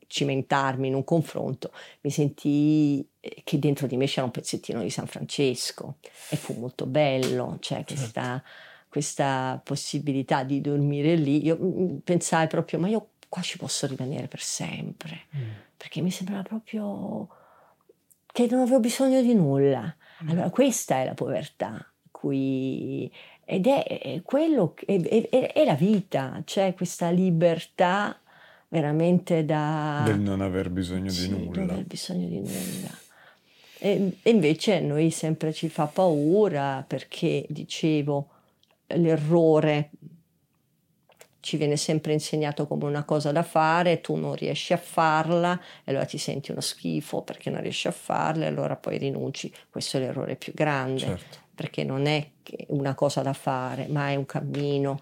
[0.08, 4.90] cimentarmi in un confronto, mi sentii eh, che dentro di me c'era un pezzettino di
[4.90, 5.96] San Francesco
[6.30, 7.94] e fu molto bello, cioè certo.
[7.94, 8.44] questa,
[8.88, 13.88] questa possibilità di dormire lì, io mm, mm, pensai proprio, ma io qua ci posso
[13.88, 15.50] rimanere per sempre, mm.
[15.76, 17.28] perché mi sembrava proprio
[18.32, 19.96] che non avevo bisogno di nulla.
[20.24, 20.30] Mm.
[20.30, 23.12] Allora questa è la povertà, cui
[23.50, 28.20] ed è quello è, è, è, la vita, c'è questa libertà
[28.68, 30.02] veramente da...
[30.04, 31.62] Del non aver bisogno sì, di nulla.
[31.62, 32.90] Non aver bisogno di nulla.
[33.80, 38.28] E, e invece a noi sempre ci fa paura perché, dicevo,
[38.88, 39.92] l'errore
[41.40, 45.92] ci viene sempre insegnato come una cosa da fare, tu non riesci a farla e
[45.92, 49.50] allora ti senti uno schifo perché non riesci a farla e allora poi rinunci.
[49.70, 51.00] Questo è l'errore più grande.
[51.00, 52.24] Certo perché non è
[52.68, 55.02] una cosa da fare, ma è un cammino,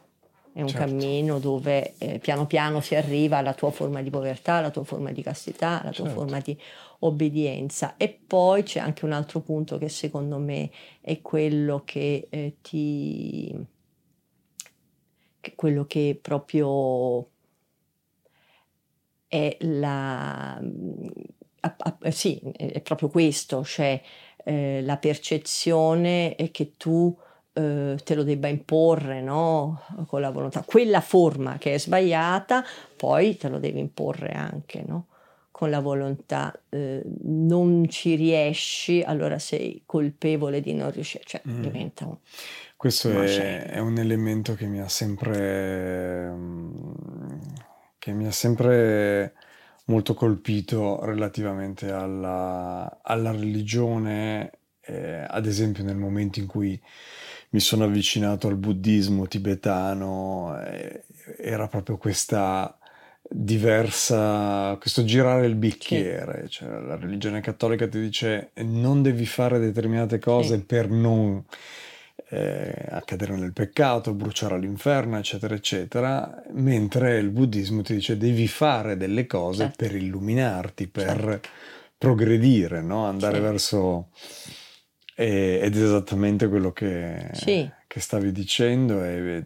[0.54, 0.86] è un certo.
[0.86, 5.12] cammino dove eh, piano piano si arriva alla tua forma di povertà, alla tua forma
[5.12, 6.20] di castità, alla tua certo.
[6.22, 6.58] forma di
[7.00, 7.96] obbedienza.
[7.98, 13.54] E poi c'è anche un altro punto che secondo me è quello che eh, ti...
[15.42, 17.28] Che quello che proprio
[19.28, 20.54] è la...
[20.54, 24.02] A, a, sì, è proprio questo, cioè
[24.48, 27.16] eh, la percezione è che tu
[27.54, 29.82] eh, te lo debba imporre no?
[30.08, 30.64] con la volontà.
[30.64, 32.64] Quella forma che è sbagliata,
[32.96, 35.08] poi te lo devi imporre anche no?
[35.50, 36.54] con la volontà.
[36.70, 41.62] Eh, non ci riesci, allora sei colpevole di non riuscire, cioè mm.
[41.62, 42.18] diventa un...
[42.78, 46.36] Questo è, è, un elemento che mi ha sempre...
[47.98, 49.34] che mi ha sempre
[49.86, 56.80] molto colpito relativamente alla, alla religione, eh, ad esempio nel momento in cui
[57.50, 61.04] mi sono avvicinato al buddismo tibetano, eh,
[61.38, 62.78] era proprio questa
[63.28, 66.50] diversa, questo girare il bicchiere, sì.
[66.50, 70.64] cioè la religione cattolica ti dice non devi fare determinate cose sì.
[70.64, 71.44] per non
[72.36, 78.46] eh, a cadere nel peccato, bruciare all'inferno, eccetera, eccetera, mentre il buddismo ti dice devi
[78.48, 79.76] fare delle cose certo.
[79.78, 81.50] per illuminarti, per certo.
[81.98, 83.06] progredire, no?
[83.06, 83.42] andare sì.
[83.42, 84.10] verso...
[85.18, 87.70] E, ed è esattamente quello che, sì.
[87.88, 89.02] che stavi dicendo.
[89.02, 89.42] E,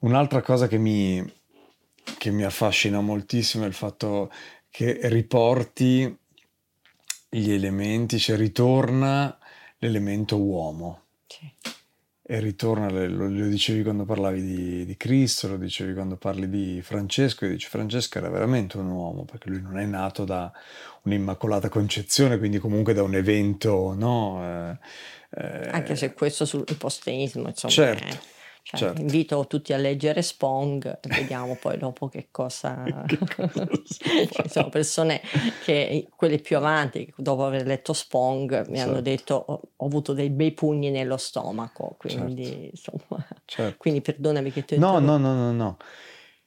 [0.00, 1.20] un'altra cosa che mi,
[2.16, 4.30] che mi affascina moltissimo è il fatto
[4.70, 6.16] che riporti
[7.28, 9.36] gli elementi, cioè ritorna
[9.78, 11.02] l'elemento uomo.
[11.26, 11.76] Sì
[12.30, 16.82] e ritorna, lo, lo, dicevi quando parlavi di, di, Cristo, lo dicevi quando parli di
[16.82, 20.52] Francesco, e dici Francesco era veramente un uomo, perché lui non è nato da
[21.04, 24.42] un'immacolata concezione, quindi comunque da un evento, no?
[24.44, 24.78] Eh,
[25.40, 27.72] eh, Anche se questo sul posteismo, insomma...
[27.72, 28.04] Certo.
[28.04, 28.37] È
[28.68, 29.00] cioè, certo.
[29.00, 32.84] Invito tutti a leggere Spong vediamo poi dopo che cosa...
[33.08, 35.22] che cosa Ci sono persone
[35.64, 38.90] che, quelle più avanti, dopo aver letto Spong, mi certo.
[38.90, 42.68] hanno detto ho, ho, avuto dei bei pugni nello stomaco, quindi certo.
[42.70, 43.26] insomma...
[43.46, 43.76] Certo.
[43.78, 45.76] Quindi perdonami che ti ho No, no, no, no, no.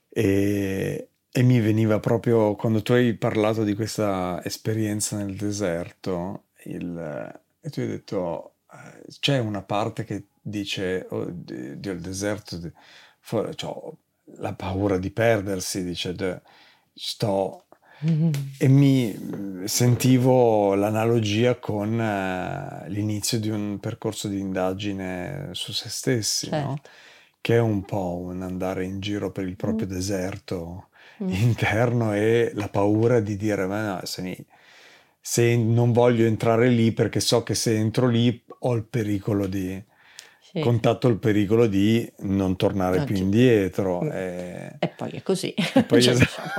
[0.08, 7.42] E, e mi veniva proprio, quando tu hai parlato di questa esperienza nel deserto, il,
[7.60, 12.60] e tu hai detto, eh, c'è una parte che dice, oh, Dio, il deserto,
[13.20, 13.74] for, cioè,
[14.38, 16.42] la paura di perdersi, dice,
[16.94, 17.66] sto...
[18.04, 18.32] Mm-hmm.
[18.58, 26.48] E mi sentivo l'analogia con uh, l'inizio di un percorso di indagine su se stessi,
[26.48, 26.68] certo.
[26.68, 26.82] no?
[27.42, 29.90] che è un po' un andare in giro per il proprio mm.
[29.90, 30.88] deserto
[31.24, 31.30] mm.
[31.30, 34.46] interno e la paura di dire, ma no, se, mi,
[35.20, 39.84] se non voglio entrare lì perché so che se entro lì ho il pericolo di
[40.52, 40.60] sì.
[40.60, 44.02] contatto il pericolo di non tornare no, più indietro.
[44.02, 44.12] Mm.
[44.12, 44.76] E...
[44.80, 44.88] e...
[44.90, 45.54] poi è così.
[45.54, 46.50] E poi, cioè, diciamo...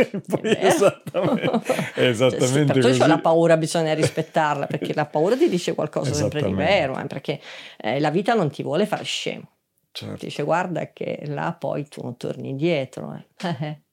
[0.26, 1.60] poi esattamente,
[1.94, 6.52] esattamente cioè, perciò la paura bisogna rispettarla, perché la paura ti dice qualcosa sempre di
[6.52, 7.40] vero, eh, perché
[7.76, 9.50] eh, la vita non ti vuole fare scemo.
[9.92, 10.18] Certo.
[10.18, 13.20] Ti dice guarda che là poi tu non torni indietro.
[13.42, 13.80] Eh.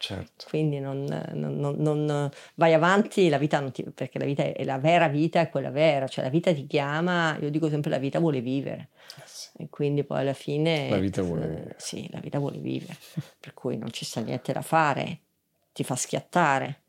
[0.00, 0.46] Certo.
[0.48, 5.08] Quindi non, non, non, vai avanti, la vita ti, perché la vita è, la vera
[5.08, 8.40] vita, è quella vera, cioè la vita ti chiama, io dico sempre la vita vuole
[8.40, 8.90] vivere.
[9.16, 9.48] Eh sì.
[9.58, 10.88] E quindi poi alla fine...
[10.88, 11.74] La vita vuole vivere.
[11.78, 12.96] Sì, la vita vuole vivere,
[13.40, 15.18] per cui non ci sta niente da fare,
[15.72, 16.82] ti fa schiattare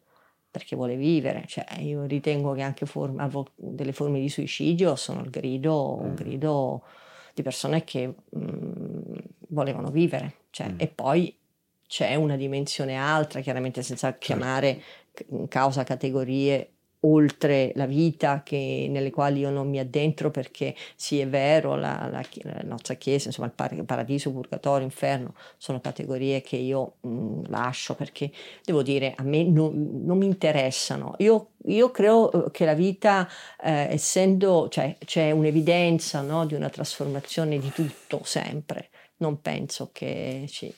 [0.51, 1.45] perché vuole vivere.
[1.47, 6.15] Cioè, io ritengo che anche forme, delle forme di suicidio sono il grido, un mm.
[6.15, 6.83] grido
[7.33, 9.15] di persone che mh, mm,
[9.49, 10.35] volevano vivere.
[10.51, 10.75] Cioè, mm.
[10.77, 11.38] E poi
[11.89, 14.25] c'è una dimensione altra, chiaramente senza certo.
[14.25, 14.81] chiamare
[15.29, 21.19] in causa categorie oltre la vita che, nelle quali io non mi addentro perché sì
[21.19, 26.41] è vero la, la, la nostra chiesa insomma il par- paradiso, purgatorio, inferno sono categorie
[26.41, 28.31] che io mh, lascio perché
[28.63, 31.15] devo dire a me non, non mi interessano.
[31.19, 33.27] Io, io, credo eh, che la vita
[33.63, 38.89] eh, essendo cioè c'è un'evidenza no, di una trasformazione di tutto sempre.
[39.17, 40.71] Non penso che ci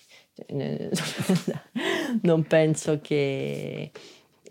[2.22, 3.92] non penso che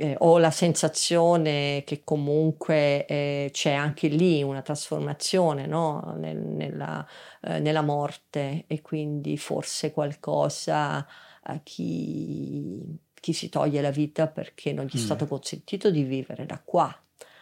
[0.01, 6.15] eh, ho la sensazione che comunque eh, c'è anche lì una trasformazione no?
[6.17, 7.07] Nel, nella,
[7.43, 11.07] eh, nella, morte e quindi forse qualcosa
[11.43, 15.05] a chi, chi, si toglie la vita perché non gli è mm.
[15.05, 16.95] stato consentito di vivere da qua.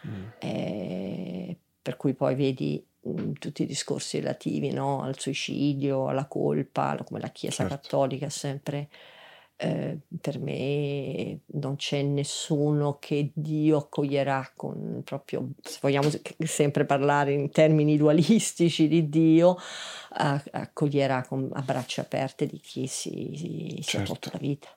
[0.05, 0.25] Mm.
[0.39, 2.85] Eh, per cui poi vedi
[3.39, 5.01] tutti i discorsi relativi no?
[5.01, 7.75] al suicidio, alla colpa, come la Chiesa certo.
[7.75, 8.89] Cattolica sempre.
[9.61, 17.33] Eh, per me non c'è nessuno che Dio accoglierà con proprio, se vogliamo sempre parlare
[17.33, 19.57] in termini dualistici di Dio,
[20.11, 23.83] accoglierà con, a braccia aperte di chi si, si, certo.
[23.83, 24.69] si è tolto la vita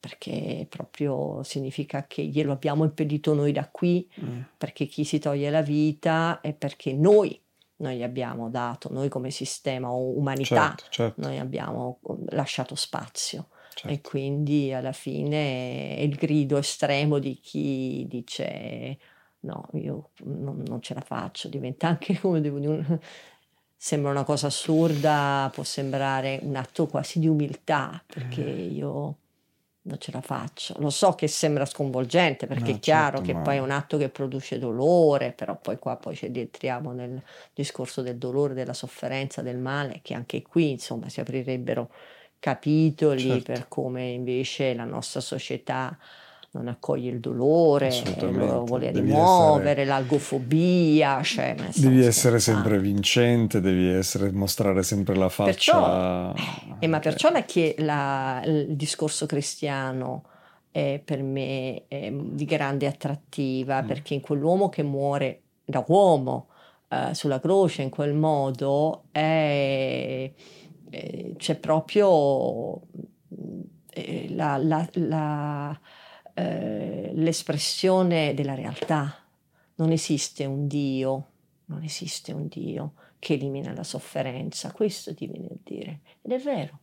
[0.00, 4.40] perché proprio significa che glielo abbiamo impedito noi da qui, mm.
[4.56, 7.38] perché chi si toglie la vita è perché noi
[7.80, 11.20] noi gli abbiamo dato, noi come sistema o umanità, certo, certo.
[11.20, 11.98] noi abbiamo
[12.30, 13.48] lasciato spazio.
[13.72, 13.88] Certo.
[13.88, 18.98] E quindi alla fine è il grido estremo di chi dice
[19.40, 23.00] no, io non, non ce la faccio, diventa anche come devo dire,
[23.76, 28.66] sembra una cosa assurda, può sembrare un atto quasi di umiltà, perché eh.
[28.66, 29.16] io
[29.82, 30.74] non ce la faccio.
[30.78, 33.40] Lo so che sembra sconvolgente perché no, è chiaro certo, che ma...
[33.40, 37.22] poi è un atto che produce dolore, però poi qua poi ci addentriamo nel
[37.54, 41.90] discorso del dolore, della sofferenza, del male, che anche qui insomma si aprirebbero
[42.38, 43.52] capitoli certo.
[43.52, 45.96] per come invece la nostra società
[46.52, 51.22] non accoglie il dolore, lo vuole rimuovere, essere, l'algofobia.
[51.22, 55.50] Cioè, devi essere sempre vincente, devi essere, mostrare sempre la faccia.
[55.50, 56.34] Perciò,
[56.80, 57.44] eh, ma perciò la,
[57.78, 60.24] la, il discorso cristiano
[60.72, 63.86] è per me è di grande attrattiva, mm.
[63.86, 66.48] perché in quell'uomo che muore da uomo
[66.88, 70.32] eh, sulla croce in quel modo è,
[70.90, 72.80] è, c'è proprio
[73.90, 75.80] eh, la, la, la
[76.40, 79.16] eh, l'espressione della realtà.
[79.76, 81.26] Non esiste un Dio,
[81.66, 86.00] non esiste un Dio che elimina la sofferenza, questo ti viene a dire.
[86.22, 86.78] Ed è vero.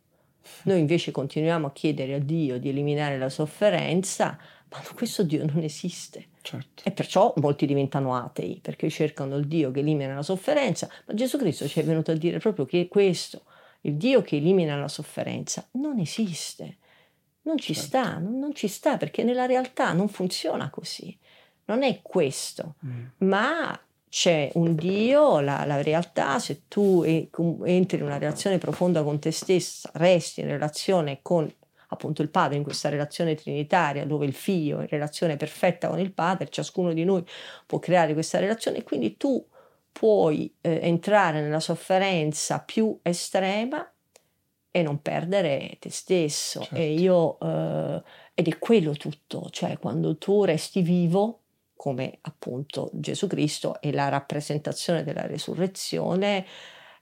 [0.64, 4.38] Noi invece continuiamo a chiedere a Dio di eliminare la sofferenza,
[4.70, 6.28] ma questo Dio non esiste.
[6.42, 6.84] Certo.
[6.86, 11.38] E perciò molti diventano atei, perché cercano il Dio che elimina la sofferenza, ma Gesù
[11.38, 13.44] Cristo ci è venuto a dire proprio che questo,
[13.82, 16.78] il Dio che elimina la sofferenza, non esiste.
[17.48, 17.88] Non ci certo.
[17.88, 21.18] sta, non, non, ci sta, perché nella realtà non funziona così.
[21.65, 23.06] Non è questo, mm.
[23.19, 23.80] ma
[24.10, 29.32] c'è un Dio, la, la, realtà, se tu entri in una relazione profonda con te
[29.32, 31.49] stessa, resti in relazione con
[31.90, 35.99] appunto il Padre, in questa relazione trinitaria, dove il Figlio è in relazione perfetta con
[35.99, 37.24] il Padre, ciascuno di noi
[37.65, 39.45] può creare questa relazione e quindi tu
[39.94, 43.90] puoi eh, entrare nella sofferenza più estrema
[44.78, 46.60] e non perdere te stesso.
[46.62, 46.76] Certo.
[46.76, 48.04] E io, eh,
[48.36, 51.40] ed è quello tutto, cioè quando tu resti vivo,
[51.76, 56.45] come appunto Gesù Cristo e la rappresentazione della resurrezione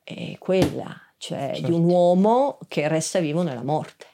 [0.06, 1.68] è quella, cioè certo.
[1.68, 4.06] di un uomo che resta vivo nella morte.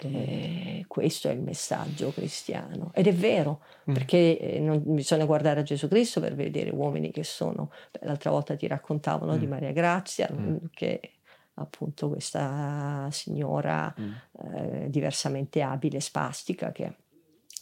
[0.00, 3.94] Eh, questo è il messaggio cristiano ed è vero mm.
[3.94, 7.70] perché eh, non bisogna guardare a Gesù Cristo per vedere uomini che sono
[8.02, 9.38] l'altra volta ti raccontavano mm.
[9.38, 10.56] di Maria Grazia mm.
[10.74, 11.12] che
[11.54, 14.12] appunto questa signora mm.
[14.42, 16.96] eh, diversamente abile spastica che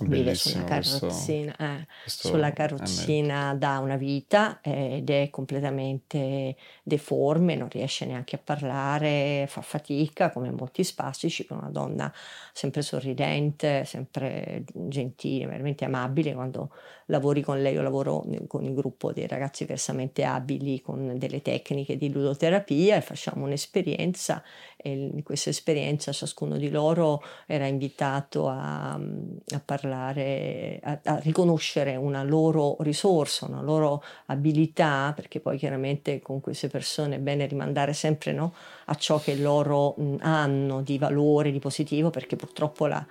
[0.00, 8.06] vive sulla carrozzina, eh, sulla carrozzina da una vita ed è completamente deforme, non riesce
[8.06, 12.12] neanche a parlare, fa fatica come molti spastici, con una donna
[12.52, 16.34] sempre sorridente, sempre gentile, veramente amabile.
[16.34, 16.72] Quando
[17.10, 21.96] lavori con lei, io lavoro con il gruppo dei ragazzi versamente abili con delle tecniche
[21.96, 24.42] di ludoterapia e facciamo un'esperienza
[24.82, 31.96] e in questa esperienza ciascuno di loro era invitato a, a parlare, a, a, riconoscere
[31.96, 37.92] una loro risorsa, una loro abilità, perché poi chiaramente con queste persone è bene rimandare
[37.92, 38.54] sempre no,
[38.86, 43.04] a ciò che loro hanno di valore, di positivo, perché purtroppo la,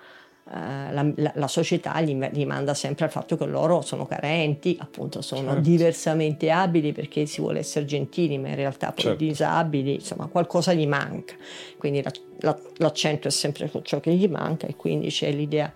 [0.52, 5.22] la, la, la, società gli, gli, manda sempre al fatto che loro sono carenti, appunto
[5.22, 5.60] sono certo.
[5.60, 9.24] diversamente abili perché si vuole essere gentili, ma in realtà poi certo.
[9.24, 11.34] disabili, insomma qualcosa gli manca.
[11.78, 15.72] Quindi la, l'accento è sempre su ciò che gli manca e quindi c'è l'idea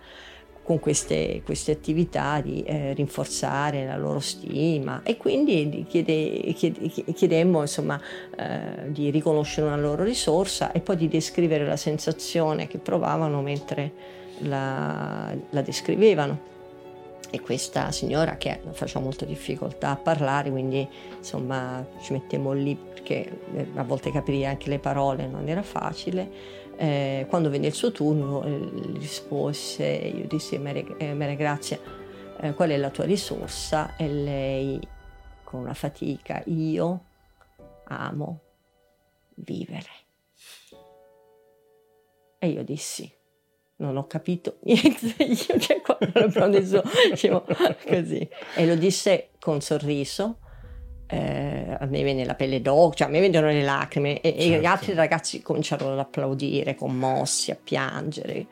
[0.64, 7.60] con queste, queste attività di eh, rinforzare la loro stima e quindi chiede, chiede, chiedemmo
[7.60, 8.00] insomma,
[8.36, 14.22] eh, di riconoscere una loro risorsa e poi di descrivere la sensazione che provavano mentre
[14.38, 16.52] la, la descrivevano
[17.30, 23.40] e questa signora che faceva molta difficoltà a parlare, quindi insomma ci mettiamo lì perché
[23.54, 26.62] eh, a volte capire anche le parole non era facile.
[26.76, 31.78] Eh, quando venne il suo turno eh, rispose, io dissi Maria, eh, Maria Grazia,
[32.40, 33.96] eh, qual è la tua risorsa?
[33.96, 34.80] E lei
[35.42, 37.04] con una fatica, io
[37.84, 38.40] amo
[39.34, 39.90] vivere.
[42.38, 43.12] E io dissi,
[43.76, 47.44] non ho capito niente, io che qua non ho nessuno, dicevo
[47.86, 48.28] così.
[48.54, 50.38] E lo disse con sorriso,
[51.06, 54.40] eh, a me venne la pelle d'oca, cioè a me vengono le lacrime e, certo.
[54.40, 54.68] e, gli certo.
[54.68, 58.46] altri ragazzi cominciarono ad applaudire, commossi, a piangere.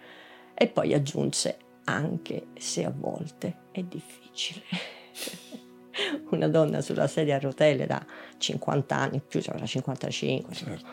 [0.55, 4.63] E poi aggiunse, anche se a volte è difficile.
[6.31, 8.05] Una donna sulla sedia a rotelle da
[8.39, 10.91] 50 anni, più cioè 55, certo.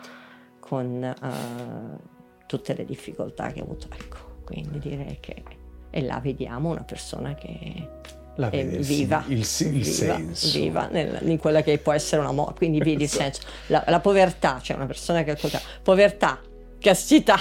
[0.60, 1.14] con...
[1.20, 2.18] Uh,
[2.50, 3.86] tutte le difficoltà che ha avuto.
[3.96, 5.40] Ecco, quindi direi che
[5.88, 7.88] e là vediamo una persona che
[8.34, 10.58] la è viva, il, il, il viva, senso.
[10.58, 13.42] viva nel, in quella che può essere una morte, quindi vedi il senso.
[13.68, 16.40] La, la povertà, cioè una persona che ascolta, povertà,
[16.80, 17.38] castità,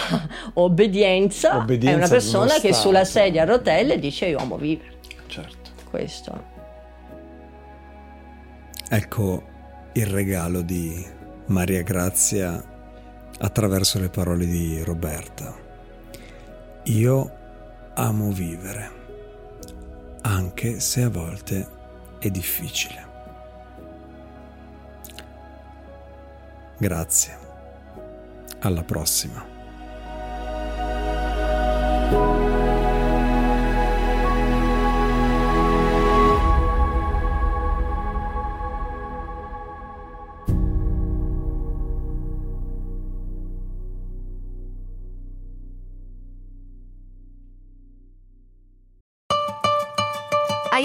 [0.53, 4.97] obbedienza, obbedienza è una persona che sulla sedia a rotelle dice io amo vivere.
[5.25, 5.71] Certo.
[5.89, 6.43] Questo.
[8.87, 9.43] Ecco
[9.93, 11.03] il regalo di
[11.47, 12.68] Maria Grazia
[13.39, 15.55] attraverso le parole di Roberta.
[16.83, 17.37] Io
[17.93, 18.91] amo vivere,
[20.21, 21.67] anche se a volte
[22.19, 23.07] è difficile.
[26.77, 27.37] Grazie.
[28.59, 29.48] Alla prossima.